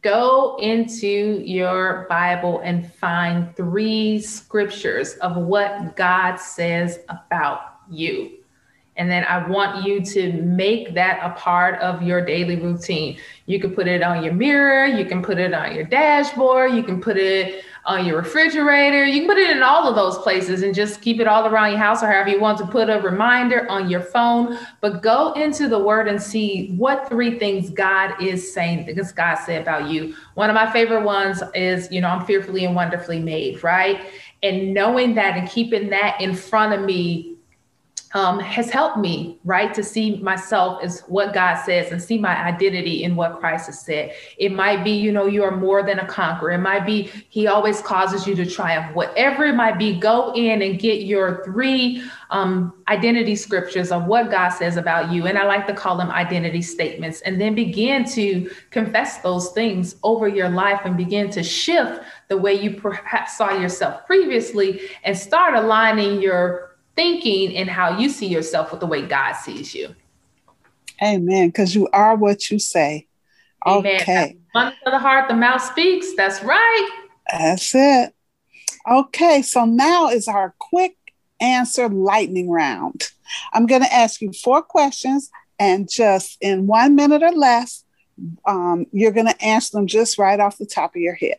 go 0.00 0.56
into 0.56 1.42
your 1.44 2.06
Bible 2.08 2.60
and 2.64 2.90
find 2.94 3.54
three 3.56 4.22
scriptures 4.22 5.18
of 5.18 5.36
what 5.36 5.96
God 5.96 6.36
says 6.36 7.00
about 7.10 7.60
you. 7.90 8.41
And 8.96 9.10
then 9.10 9.24
I 9.24 9.48
want 9.48 9.86
you 9.86 10.04
to 10.04 10.32
make 10.32 10.94
that 10.94 11.20
a 11.22 11.30
part 11.38 11.80
of 11.80 12.02
your 12.02 12.24
daily 12.24 12.56
routine. 12.56 13.18
You 13.46 13.58
can 13.58 13.74
put 13.74 13.88
it 13.88 14.02
on 14.02 14.22
your 14.22 14.34
mirror, 14.34 14.86
you 14.86 15.06
can 15.06 15.22
put 15.22 15.38
it 15.38 15.54
on 15.54 15.74
your 15.74 15.84
dashboard, 15.84 16.72
you 16.72 16.82
can 16.82 17.00
put 17.00 17.16
it 17.16 17.64
on 17.84 18.06
your 18.06 18.18
refrigerator. 18.18 19.04
You 19.04 19.20
can 19.20 19.28
put 19.28 19.38
it 19.38 19.50
in 19.50 19.62
all 19.62 19.88
of 19.88 19.96
those 19.96 20.18
places 20.18 20.62
and 20.62 20.74
just 20.74 21.00
keep 21.00 21.20
it 21.20 21.26
all 21.26 21.46
around 21.46 21.70
your 21.70 21.80
house 21.80 22.02
or 22.02 22.06
however 22.06 22.30
you 22.30 22.40
want 22.40 22.58
to 22.58 22.66
put 22.66 22.88
a 22.88 23.00
reminder 23.00 23.68
on 23.68 23.90
your 23.90 24.00
phone. 24.00 24.56
But 24.80 25.02
go 25.02 25.32
into 25.32 25.68
the 25.68 25.78
word 25.78 26.06
and 26.06 26.22
see 26.22 26.74
what 26.76 27.08
three 27.08 27.38
things 27.38 27.70
God 27.70 28.14
is 28.22 28.52
saying, 28.52 28.86
because 28.86 29.10
God 29.10 29.34
said 29.36 29.62
about 29.62 29.88
you. 29.88 30.14
One 30.34 30.48
of 30.48 30.54
my 30.54 30.70
favorite 30.70 31.02
ones 31.02 31.42
is, 31.54 31.90
you 31.90 32.00
know, 32.00 32.08
I'm 32.08 32.24
fearfully 32.24 32.64
and 32.64 32.76
wonderfully 32.76 33.18
made, 33.18 33.64
right? 33.64 34.00
And 34.44 34.72
knowing 34.72 35.14
that 35.16 35.36
and 35.36 35.48
keeping 35.48 35.90
that 35.90 36.20
in 36.20 36.34
front 36.34 36.72
of 36.72 36.86
me 36.86 37.31
um, 38.14 38.38
has 38.40 38.70
helped 38.70 38.98
me, 38.98 39.38
right, 39.44 39.72
to 39.72 39.82
see 39.82 40.16
myself 40.16 40.82
as 40.82 41.00
what 41.08 41.32
God 41.32 41.62
says 41.62 41.92
and 41.92 42.02
see 42.02 42.18
my 42.18 42.36
identity 42.44 43.04
in 43.04 43.16
what 43.16 43.40
Christ 43.40 43.66
has 43.66 43.80
said. 43.80 44.12
It 44.36 44.52
might 44.52 44.84
be, 44.84 44.90
you 44.90 45.12
know, 45.12 45.26
you 45.26 45.42
are 45.44 45.56
more 45.56 45.82
than 45.82 45.98
a 45.98 46.06
conqueror. 46.06 46.52
It 46.52 46.58
might 46.58 46.84
be, 46.84 47.10
He 47.30 47.46
always 47.46 47.80
causes 47.80 48.26
you 48.26 48.34
to 48.34 48.44
triumph. 48.44 48.94
Whatever 48.94 49.46
it 49.46 49.54
might 49.54 49.78
be, 49.78 49.98
go 49.98 50.32
in 50.34 50.60
and 50.60 50.78
get 50.78 51.02
your 51.02 51.42
three 51.44 52.02
um, 52.30 52.74
identity 52.88 53.34
scriptures 53.34 53.90
of 53.90 54.06
what 54.06 54.30
God 54.30 54.50
says 54.50 54.76
about 54.76 55.10
you. 55.10 55.26
And 55.26 55.38
I 55.38 55.44
like 55.44 55.66
to 55.68 55.74
call 55.74 55.96
them 55.96 56.10
identity 56.10 56.62
statements. 56.62 57.22
And 57.22 57.40
then 57.40 57.54
begin 57.54 58.04
to 58.10 58.50
confess 58.70 59.18
those 59.18 59.52
things 59.52 59.96
over 60.02 60.28
your 60.28 60.50
life 60.50 60.80
and 60.84 60.96
begin 60.96 61.30
to 61.30 61.42
shift 61.42 62.02
the 62.28 62.36
way 62.36 62.52
you 62.52 62.72
perhaps 62.72 63.38
saw 63.38 63.50
yourself 63.52 64.06
previously 64.06 64.80
and 65.04 65.16
start 65.16 65.54
aligning 65.54 66.20
your 66.20 66.71
thinking 66.96 67.56
and 67.56 67.68
how 67.68 67.98
you 67.98 68.08
see 68.08 68.26
yourself 68.26 68.70
with 68.70 68.80
the 68.80 68.86
way 68.86 69.02
God 69.02 69.34
sees 69.34 69.74
you. 69.74 69.94
Amen. 71.02 71.48
Because 71.48 71.74
you 71.74 71.88
are 71.92 72.14
what 72.14 72.50
you 72.50 72.58
say. 72.58 73.08
Amen. 73.66 74.00
Okay. 74.00 74.38
One 74.52 74.68
of 74.68 74.92
the 74.92 74.98
heart, 74.98 75.28
the 75.28 75.34
mouth 75.34 75.62
speaks. 75.62 76.14
That's 76.14 76.42
right. 76.42 76.90
That's 77.30 77.74
it. 77.74 78.14
Okay. 78.90 79.42
So 79.42 79.64
now 79.64 80.10
is 80.10 80.28
our 80.28 80.54
quick 80.58 80.96
answer 81.40 81.88
lightning 81.88 82.50
round. 82.50 83.08
I'm 83.52 83.66
going 83.66 83.82
to 83.82 83.92
ask 83.92 84.20
you 84.20 84.32
four 84.32 84.62
questions, 84.62 85.30
and 85.58 85.88
just 85.90 86.38
in 86.40 86.66
one 86.66 86.94
minute 86.94 87.22
or 87.22 87.32
less, 87.32 87.84
um, 88.46 88.86
you're 88.92 89.12
going 89.12 89.26
to 89.26 89.42
answer 89.42 89.76
them 89.76 89.86
just 89.86 90.18
right 90.18 90.38
off 90.38 90.58
the 90.58 90.66
top 90.66 90.94
of 90.94 91.00
your 91.00 91.14
head. 91.14 91.38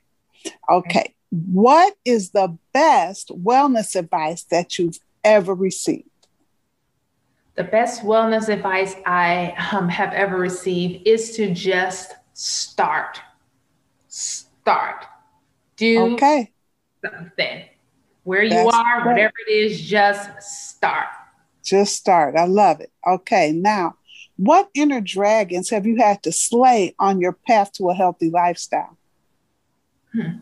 Okay. 0.70 1.14
What 1.30 1.96
is 2.06 2.32
the 2.32 2.58
best 2.74 3.30
wellness 3.30 3.96
advice 3.96 4.44
that 4.46 4.78
you've 4.78 5.00
ever 5.24 5.54
received? 5.54 6.10
The 7.56 7.64
best 7.64 8.02
wellness 8.02 8.50
advice 8.50 8.96
I 9.06 9.56
um, 9.72 9.88
have 9.90 10.14
ever 10.14 10.38
received 10.38 11.08
is 11.08 11.36
to 11.36 11.54
just 11.54 12.14
start. 12.34 13.20
Start. 14.08 15.06
Do 15.76 16.14
okay. 16.14 16.52
something. 17.04 17.66
Where 18.24 18.50
That's 18.50 18.64
you 18.64 18.80
are, 18.80 19.02
great. 19.02 19.12
whatever 19.12 19.34
it 19.48 19.52
is, 19.52 19.82
just 19.82 20.42
start. 20.42 21.08
Just 21.64 21.96
start. 21.96 22.36
I 22.36 22.46
love 22.46 22.80
it. 22.80 22.92
Okay. 23.06 23.52
Now, 23.52 23.96
what 24.38 24.70
inner 24.74 25.02
dragons 25.02 25.70
have 25.70 25.86
you 25.86 25.98
had 25.98 26.24
to 26.24 26.32
slay 26.32 26.96
on 26.98 27.20
your 27.20 27.34
path 27.34 27.72
to 27.74 27.90
a 27.90 27.94
healthy 27.94 28.30
lifestyle? 28.30 28.98
Hmm. 30.12 30.38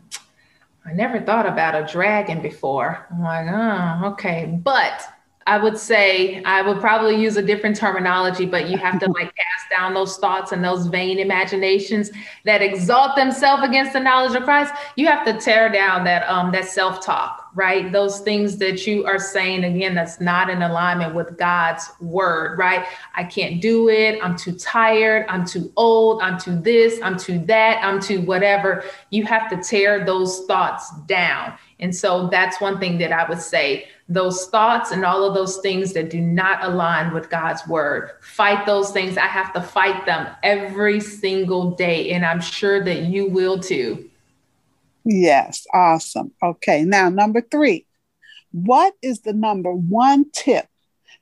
I 0.84 0.92
never 0.92 1.20
thought 1.20 1.46
about 1.46 1.74
a 1.74 1.90
dragon 1.90 2.42
before. 2.42 3.06
I'm 3.10 3.22
like, 3.22 3.46
oh, 3.48 4.12
okay. 4.12 4.58
But 4.62 5.02
I 5.46 5.58
would 5.58 5.76
say 5.76 6.42
I 6.44 6.62
would 6.62 6.80
probably 6.80 7.20
use 7.20 7.36
a 7.36 7.42
different 7.42 7.76
terminology, 7.76 8.46
but 8.46 8.68
you 8.68 8.78
have 8.78 8.98
to 9.00 9.06
like 9.10 9.34
cast 9.36 9.70
down 9.70 9.94
those 9.94 10.16
thoughts 10.18 10.52
and 10.52 10.64
those 10.64 10.86
vain 10.86 11.18
imaginations 11.18 12.10
that 12.44 12.62
exalt 12.62 13.16
themselves 13.16 13.62
against 13.62 13.92
the 13.92 14.00
knowledge 14.00 14.36
of 14.36 14.44
Christ. 14.44 14.74
You 14.96 15.06
have 15.06 15.24
to 15.26 15.34
tear 15.34 15.68
down 15.68 16.04
that 16.04 16.28
um 16.28 16.52
that 16.52 16.66
self-talk, 16.66 17.41
right? 17.54 17.92
Those 17.92 18.20
things 18.20 18.56
that 18.58 18.86
you 18.86 19.04
are 19.04 19.18
saying 19.18 19.64
again 19.64 19.94
that's 19.94 20.20
not 20.20 20.48
in 20.48 20.62
alignment 20.62 21.14
with 21.14 21.36
God's 21.36 21.90
word, 22.00 22.58
right? 22.58 22.86
I 23.14 23.24
can't 23.24 23.60
do 23.60 23.88
it. 23.88 24.18
I'm 24.22 24.36
too 24.36 24.52
tired. 24.52 25.26
I'm 25.28 25.44
too 25.44 25.72
old. 25.76 26.22
I'm 26.22 26.38
too 26.38 26.58
this. 26.58 27.00
I'm 27.02 27.18
too 27.18 27.38
that. 27.40 27.84
I'm 27.84 28.00
too 28.00 28.22
whatever. 28.22 28.84
You 29.10 29.24
have 29.24 29.50
to 29.50 29.56
tear 29.56 30.04
those 30.04 30.46
thoughts 30.46 30.90
down. 31.06 31.54
And 31.78 31.94
so 31.94 32.28
that's 32.28 32.60
one 32.60 32.78
thing 32.78 32.98
that 32.98 33.12
I 33.12 33.28
would 33.28 33.40
say 33.40 33.88
those 34.08 34.46
thoughts 34.46 34.92
and 34.92 35.04
all 35.04 35.24
of 35.24 35.34
those 35.34 35.58
things 35.58 35.92
that 35.94 36.10
do 36.10 36.20
not 36.20 36.62
align 36.62 37.12
with 37.12 37.30
God's 37.30 37.66
word. 37.66 38.12
Fight 38.20 38.66
those 38.66 38.90
things. 38.92 39.16
I 39.16 39.26
have 39.26 39.52
to 39.54 39.60
fight 39.60 40.06
them 40.06 40.28
every 40.42 41.00
single 41.00 41.72
day. 41.72 42.10
And 42.10 42.24
I'm 42.24 42.40
sure 42.40 42.84
that 42.84 43.02
you 43.02 43.28
will 43.28 43.58
too. 43.58 44.08
Yes, 45.04 45.66
awesome. 45.72 46.32
Okay, 46.42 46.84
now 46.84 47.08
number 47.08 47.40
three. 47.40 47.86
What 48.52 48.94
is 49.02 49.20
the 49.20 49.32
number 49.32 49.72
one 49.72 50.30
tip 50.30 50.66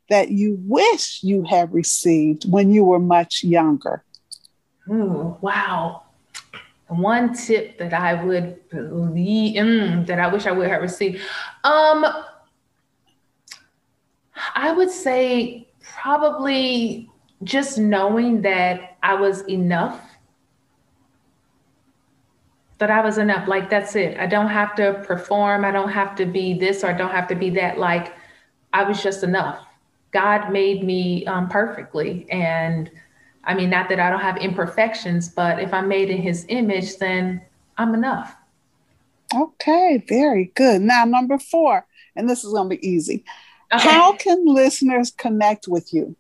that 0.08 0.30
you 0.30 0.58
wish 0.62 1.22
you 1.22 1.44
had 1.44 1.72
received 1.72 2.50
when 2.50 2.70
you 2.72 2.84
were 2.84 2.98
much 2.98 3.44
younger? 3.44 4.04
Ooh, 4.90 5.36
wow. 5.40 6.02
One 6.88 7.32
tip 7.34 7.78
that 7.78 7.94
I 7.94 8.22
would 8.24 8.68
believe 8.68 9.62
mm, 9.62 10.06
that 10.06 10.18
I 10.18 10.26
wish 10.26 10.46
I 10.46 10.50
would 10.50 10.68
have 10.68 10.82
received. 10.82 11.22
Um, 11.62 12.04
I 14.56 14.72
would 14.72 14.90
say 14.90 15.68
probably 15.80 17.08
just 17.44 17.78
knowing 17.78 18.42
that 18.42 18.96
I 19.02 19.14
was 19.14 19.42
enough. 19.48 20.00
That 22.80 22.90
I 22.90 23.02
was 23.02 23.18
enough. 23.18 23.46
Like, 23.46 23.68
that's 23.68 23.94
it. 23.94 24.18
I 24.18 24.26
don't 24.26 24.48
have 24.48 24.74
to 24.76 25.04
perform. 25.06 25.64
I 25.64 25.70
don't 25.70 25.90
have 25.90 26.16
to 26.16 26.24
be 26.24 26.54
this 26.54 26.82
or 26.82 26.88
I 26.88 26.94
don't 26.94 27.10
have 27.10 27.28
to 27.28 27.34
be 27.34 27.50
that. 27.50 27.78
Like, 27.78 28.14
I 28.72 28.84
was 28.84 29.02
just 29.02 29.22
enough. 29.22 29.66
God 30.12 30.50
made 30.50 30.82
me 30.82 31.26
um, 31.26 31.48
perfectly. 31.48 32.26
And 32.30 32.90
I 33.44 33.52
mean, 33.54 33.68
not 33.68 33.90
that 33.90 34.00
I 34.00 34.08
don't 34.08 34.20
have 34.20 34.38
imperfections, 34.38 35.28
but 35.28 35.60
if 35.60 35.74
I'm 35.74 35.88
made 35.88 36.08
in 36.08 36.22
his 36.22 36.46
image, 36.48 36.96
then 36.96 37.42
I'm 37.76 37.94
enough. 37.94 38.34
Okay, 39.34 40.02
very 40.08 40.50
good. 40.54 40.80
Now, 40.80 41.04
number 41.04 41.38
four, 41.38 41.86
and 42.16 42.28
this 42.28 42.44
is 42.44 42.52
going 42.52 42.70
to 42.70 42.76
be 42.76 42.88
easy. 42.88 43.24
Okay. 43.72 43.88
How 43.88 44.14
can 44.14 44.44
listeners 44.46 45.12
connect 45.12 45.68
with 45.68 45.94
you? 45.94 46.16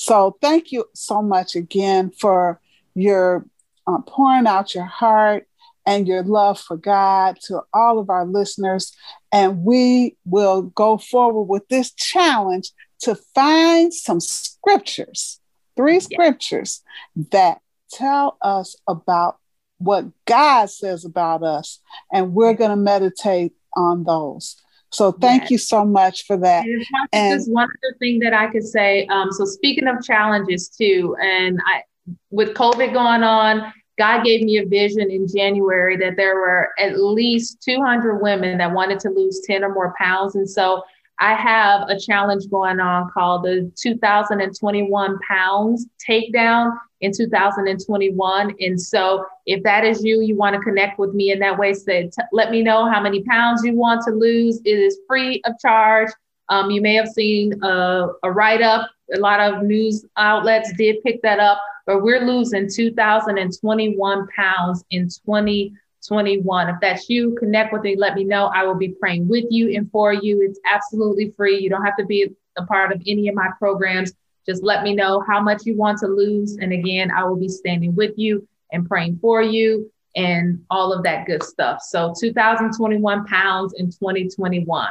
So 0.00 0.38
thank 0.40 0.72
you 0.72 0.86
so 0.94 1.20
much 1.20 1.54
again 1.54 2.10
for 2.10 2.58
your 2.94 3.44
uh, 3.86 3.98
pouring 4.06 4.46
out 4.46 4.74
your 4.74 4.86
heart 4.86 5.46
and 5.84 6.08
your 6.08 6.22
love 6.22 6.58
for 6.58 6.78
God 6.78 7.36
to 7.48 7.60
all 7.74 7.98
of 7.98 8.08
our 8.08 8.24
listeners. 8.24 8.96
And 9.30 9.62
we 9.62 10.16
will 10.24 10.62
go 10.62 10.96
forward 10.96 11.42
with 11.42 11.68
this 11.68 11.92
challenge 11.92 12.70
to 13.00 13.14
find 13.34 13.92
some 13.92 14.20
scriptures, 14.20 15.38
three 15.76 16.00
scriptures 16.00 16.82
that 17.30 17.60
tell 17.90 18.38
us 18.40 18.76
about 18.88 19.36
what 19.76 20.06
God 20.24 20.70
says 20.70 21.04
about 21.04 21.42
us. 21.42 21.78
And 22.10 22.32
we're 22.32 22.54
going 22.54 22.70
to 22.70 22.76
meditate 22.76 23.52
on 23.76 24.04
those. 24.04 24.56
So 24.92 25.12
thank 25.12 25.42
yes. 25.42 25.50
you 25.52 25.58
so 25.58 25.84
much 25.84 26.26
for 26.26 26.36
that. 26.38 26.64
And 27.12 27.38
just 27.38 27.50
one 27.50 27.68
other 27.68 27.96
thing 27.98 28.18
that 28.20 28.32
I 28.32 28.50
could 28.50 28.64
say. 28.64 29.06
Um, 29.06 29.30
so 29.30 29.44
speaking 29.44 29.86
of 29.86 30.02
challenges 30.02 30.68
too, 30.68 31.16
and 31.22 31.58
I 31.64 31.82
with 32.30 32.54
COVID 32.54 32.92
going 32.92 33.22
on, 33.22 33.72
God 33.98 34.24
gave 34.24 34.42
me 34.42 34.58
a 34.58 34.66
vision 34.66 35.10
in 35.10 35.28
January 35.28 35.96
that 35.98 36.16
there 36.16 36.36
were 36.36 36.70
at 36.78 36.98
least 36.98 37.62
200 37.62 38.20
women 38.20 38.58
that 38.58 38.72
wanted 38.72 38.98
to 39.00 39.10
lose 39.10 39.42
10 39.44 39.62
or 39.62 39.72
more 39.72 39.94
pounds. 39.98 40.34
And 40.36 40.48
so 40.48 40.82
I 41.20 41.34
have 41.34 41.88
a 41.90 42.00
challenge 42.00 42.48
going 42.50 42.80
on 42.80 43.10
called 43.10 43.44
the 43.44 43.70
2021 43.76 45.18
pounds 45.20 45.86
takedown 46.08 46.72
in 47.02 47.12
2021. 47.12 48.54
And 48.58 48.80
so 48.80 49.26
if 49.44 49.62
that 49.62 49.84
is 49.84 50.02
you, 50.02 50.22
you 50.22 50.34
want 50.34 50.56
to 50.56 50.62
connect 50.62 50.98
with 50.98 51.12
me 51.12 51.30
in 51.30 51.38
that 51.40 51.58
way, 51.58 51.74
say, 51.74 52.04
t- 52.08 52.22
let 52.32 52.50
me 52.50 52.62
know 52.62 52.90
how 52.90 53.02
many 53.02 53.22
pounds 53.24 53.62
you 53.62 53.74
want 53.74 54.02
to 54.06 54.12
lose. 54.12 54.60
It 54.64 54.78
is 54.78 54.98
free 55.06 55.42
of 55.44 55.58
charge. 55.60 56.10
Um, 56.48 56.70
you 56.70 56.80
may 56.80 56.94
have 56.94 57.08
seen 57.08 57.62
a, 57.62 58.08
a 58.22 58.32
write 58.32 58.62
up. 58.62 58.90
A 59.14 59.18
lot 59.18 59.40
of 59.40 59.62
news 59.62 60.06
outlets 60.16 60.72
did 60.78 61.02
pick 61.02 61.20
that 61.22 61.38
up, 61.38 61.60
but 61.86 62.02
we're 62.02 62.24
losing 62.24 62.68
2,021 62.70 64.28
pounds 64.34 64.84
in 64.90 65.10
2021. 66.02 66.68
If 66.68 66.76
that's 66.80 67.08
you, 67.08 67.36
connect 67.38 67.72
with 67.72 67.82
me. 67.82 67.96
Let 67.96 68.14
me 68.14 68.24
know. 68.24 68.46
I 68.46 68.64
will 68.64 68.74
be 68.74 68.88
praying 68.88 69.28
with 69.28 69.44
you 69.50 69.74
and 69.76 69.90
for 69.90 70.12
you. 70.12 70.42
It's 70.42 70.60
absolutely 70.70 71.32
free. 71.36 71.58
You 71.58 71.70
don't 71.70 71.84
have 71.84 71.96
to 71.98 72.06
be 72.06 72.34
a 72.56 72.64
part 72.64 72.92
of 72.92 73.02
any 73.06 73.28
of 73.28 73.34
my 73.34 73.48
programs. 73.58 74.12
Just 74.46 74.62
let 74.62 74.82
me 74.82 74.94
know 74.94 75.22
how 75.26 75.40
much 75.40 75.66
you 75.66 75.76
want 75.76 75.98
to 75.98 76.06
lose. 76.06 76.56
And 76.56 76.72
again, 76.72 77.10
I 77.10 77.24
will 77.24 77.36
be 77.36 77.48
standing 77.48 77.94
with 77.94 78.12
you 78.16 78.46
and 78.72 78.88
praying 78.88 79.18
for 79.20 79.42
you 79.42 79.90
and 80.16 80.64
all 80.70 80.92
of 80.92 81.02
that 81.04 81.26
good 81.26 81.42
stuff. 81.42 81.82
So 81.82 82.14
2021 82.18 83.26
pounds 83.26 83.74
in 83.74 83.86
2021. 83.90 84.88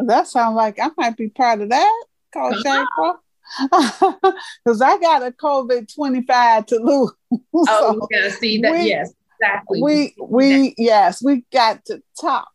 That 0.00 0.26
sounds 0.26 0.56
like 0.56 0.78
I 0.80 0.90
might 0.96 1.16
be 1.16 1.28
part 1.28 1.60
of 1.60 1.68
that, 1.68 2.04
Coach. 2.32 2.64
April. 2.66 3.16
Because 4.64 4.80
I 4.80 4.96
got 5.00 5.26
a 5.26 5.32
COVID 5.32 5.92
25 5.92 6.66
to 6.66 6.76
lose. 6.76 7.12
Oh, 7.52 7.98
so 7.98 8.08
yeah. 8.10 8.28
See 8.30 8.60
that? 8.60 8.72
We, 8.72 8.88
yes, 8.88 9.12
exactly. 9.40 9.82
We, 9.82 10.14
we, 10.20 10.74
yes, 10.78 11.22
we 11.22 11.44
got 11.52 11.84
to 11.86 12.02
talk. 12.20 12.48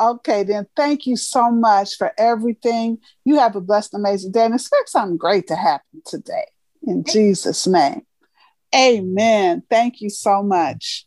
Okay, 0.00 0.42
then 0.42 0.66
thank 0.76 1.06
you 1.06 1.16
so 1.16 1.50
much 1.50 1.96
for 1.96 2.12
everything. 2.18 2.98
You 3.24 3.38
have 3.38 3.56
a 3.56 3.60
blessed, 3.60 3.94
amazing 3.94 4.32
day 4.32 4.44
and 4.44 4.54
expect 4.54 4.90
something 4.90 5.16
great 5.16 5.46
to 5.48 5.56
happen 5.56 6.02
today. 6.04 6.44
In 6.82 7.04
Jesus' 7.04 7.66
name. 7.66 8.02
Amen. 8.74 9.62
Thank 9.70 10.00
you 10.00 10.10
so 10.10 10.42
much. 10.42 11.06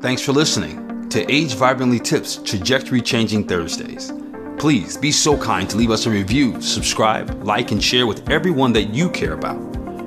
Thanks 0.00 0.20
for 0.20 0.32
listening 0.32 1.08
to 1.08 1.30
Age 1.32 1.54
Vibrantly 1.54 2.00
Tips 2.00 2.36
Trajectory 2.36 3.00
Changing 3.00 3.46
Thursdays. 3.46 4.12
Please 4.58 4.96
be 4.96 5.12
so 5.12 5.36
kind 5.36 5.68
to 5.70 5.76
leave 5.76 5.90
us 5.90 6.06
a 6.06 6.10
review, 6.10 6.60
subscribe, 6.60 7.42
like, 7.42 7.70
and 7.70 7.82
share 7.82 8.06
with 8.06 8.28
everyone 8.28 8.72
that 8.74 8.94
you 8.94 9.08
care 9.10 9.32
about. 9.32 9.58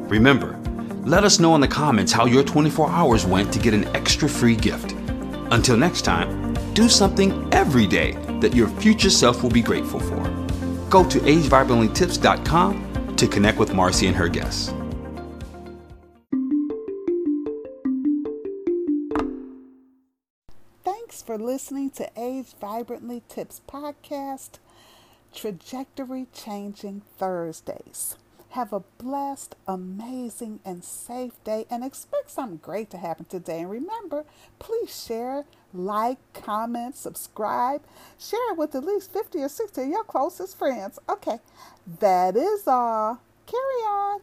Remember, 0.10 0.55
let 1.06 1.24
us 1.24 1.39
know 1.39 1.54
in 1.54 1.62
the 1.62 1.68
comments 1.68 2.12
how 2.12 2.26
your 2.26 2.44
24 2.44 2.89
hours 2.89 3.28
went 3.28 3.54
to 3.54 3.60
get 3.60 3.76
an 3.76 3.86
extra 3.96 4.28
free 4.28 4.56
gift. 4.56 4.94
Until 5.52 5.78
next 5.78 6.02
time, 6.02 6.56
do 6.74 6.89
something 6.89 7.48
every 7.54 7.86
day 7.86 8.13
that 8.41 8.56
your 8.56 8.68
future 8.68 9.12
self 9.12 9.44
will 9.44 9.52
be 9.52 9.62
grateful 9.62 10.00
for. 10.00 10.24
Go 10.89 11.08
to 11.08 11.20
agevibrantlytips.com 11.20 13.15
to 13.18 13.28
connect 13.28 13.60
with 13.60 13.72
Marcy 13.74 14.08
and 14.08 14.15
her 14.15 14.28
guests. 14.28 14.74
Thanks 20.84 21.22
for 21.22 21.38
listening 21.38 21.91
to 21.91 22.10
Age 22.18 22.56
Vibrantly 22.60 23.22
Tips 23.30 23.62
podcast, 23.70 24.58
Trajectory 25.36 26.26
Changing 26.34 27.04
Thursdays. 27.20 28.15
Have 28.56 28.72
a 28.72 28.84
blessed, 28.98 29.54
amazing, 29.68 30.62
and 30.63 30.82
safe 30.82 31.34
day 31.44 31.65
and 31.70 31.84
expect 31.84 32.32
something 32.32 32.62
great 32.63 32.89
to 32.91 32.98
happen 32.98 33.26
today. 33.26 33.60
And 33.60 33.70
remember, 33.70 34.24
please 34.60 35.06
share, 35.06 35.44
like, 35.74 36.20
comment, 36.32 36.96
subscribe. 36.96 37.82
Share 38.18 38.54
it 38.54 38.58
with 38.58 38.74
at 38.74 38.86
least 38.86 39.12
50 39.12 39.39
or 39.39 39.50
60 39.50 39.82
of 39.82 39.88
your 39.89 40.06
closest 40.06 40.58
friends. 40.58 40.98
Okay, 41.10 41.39
that 42.00 42.38
is 42.38 42.65
all. 42.65 43.20
Carry 43.46 43.60
on. 43.60 44.22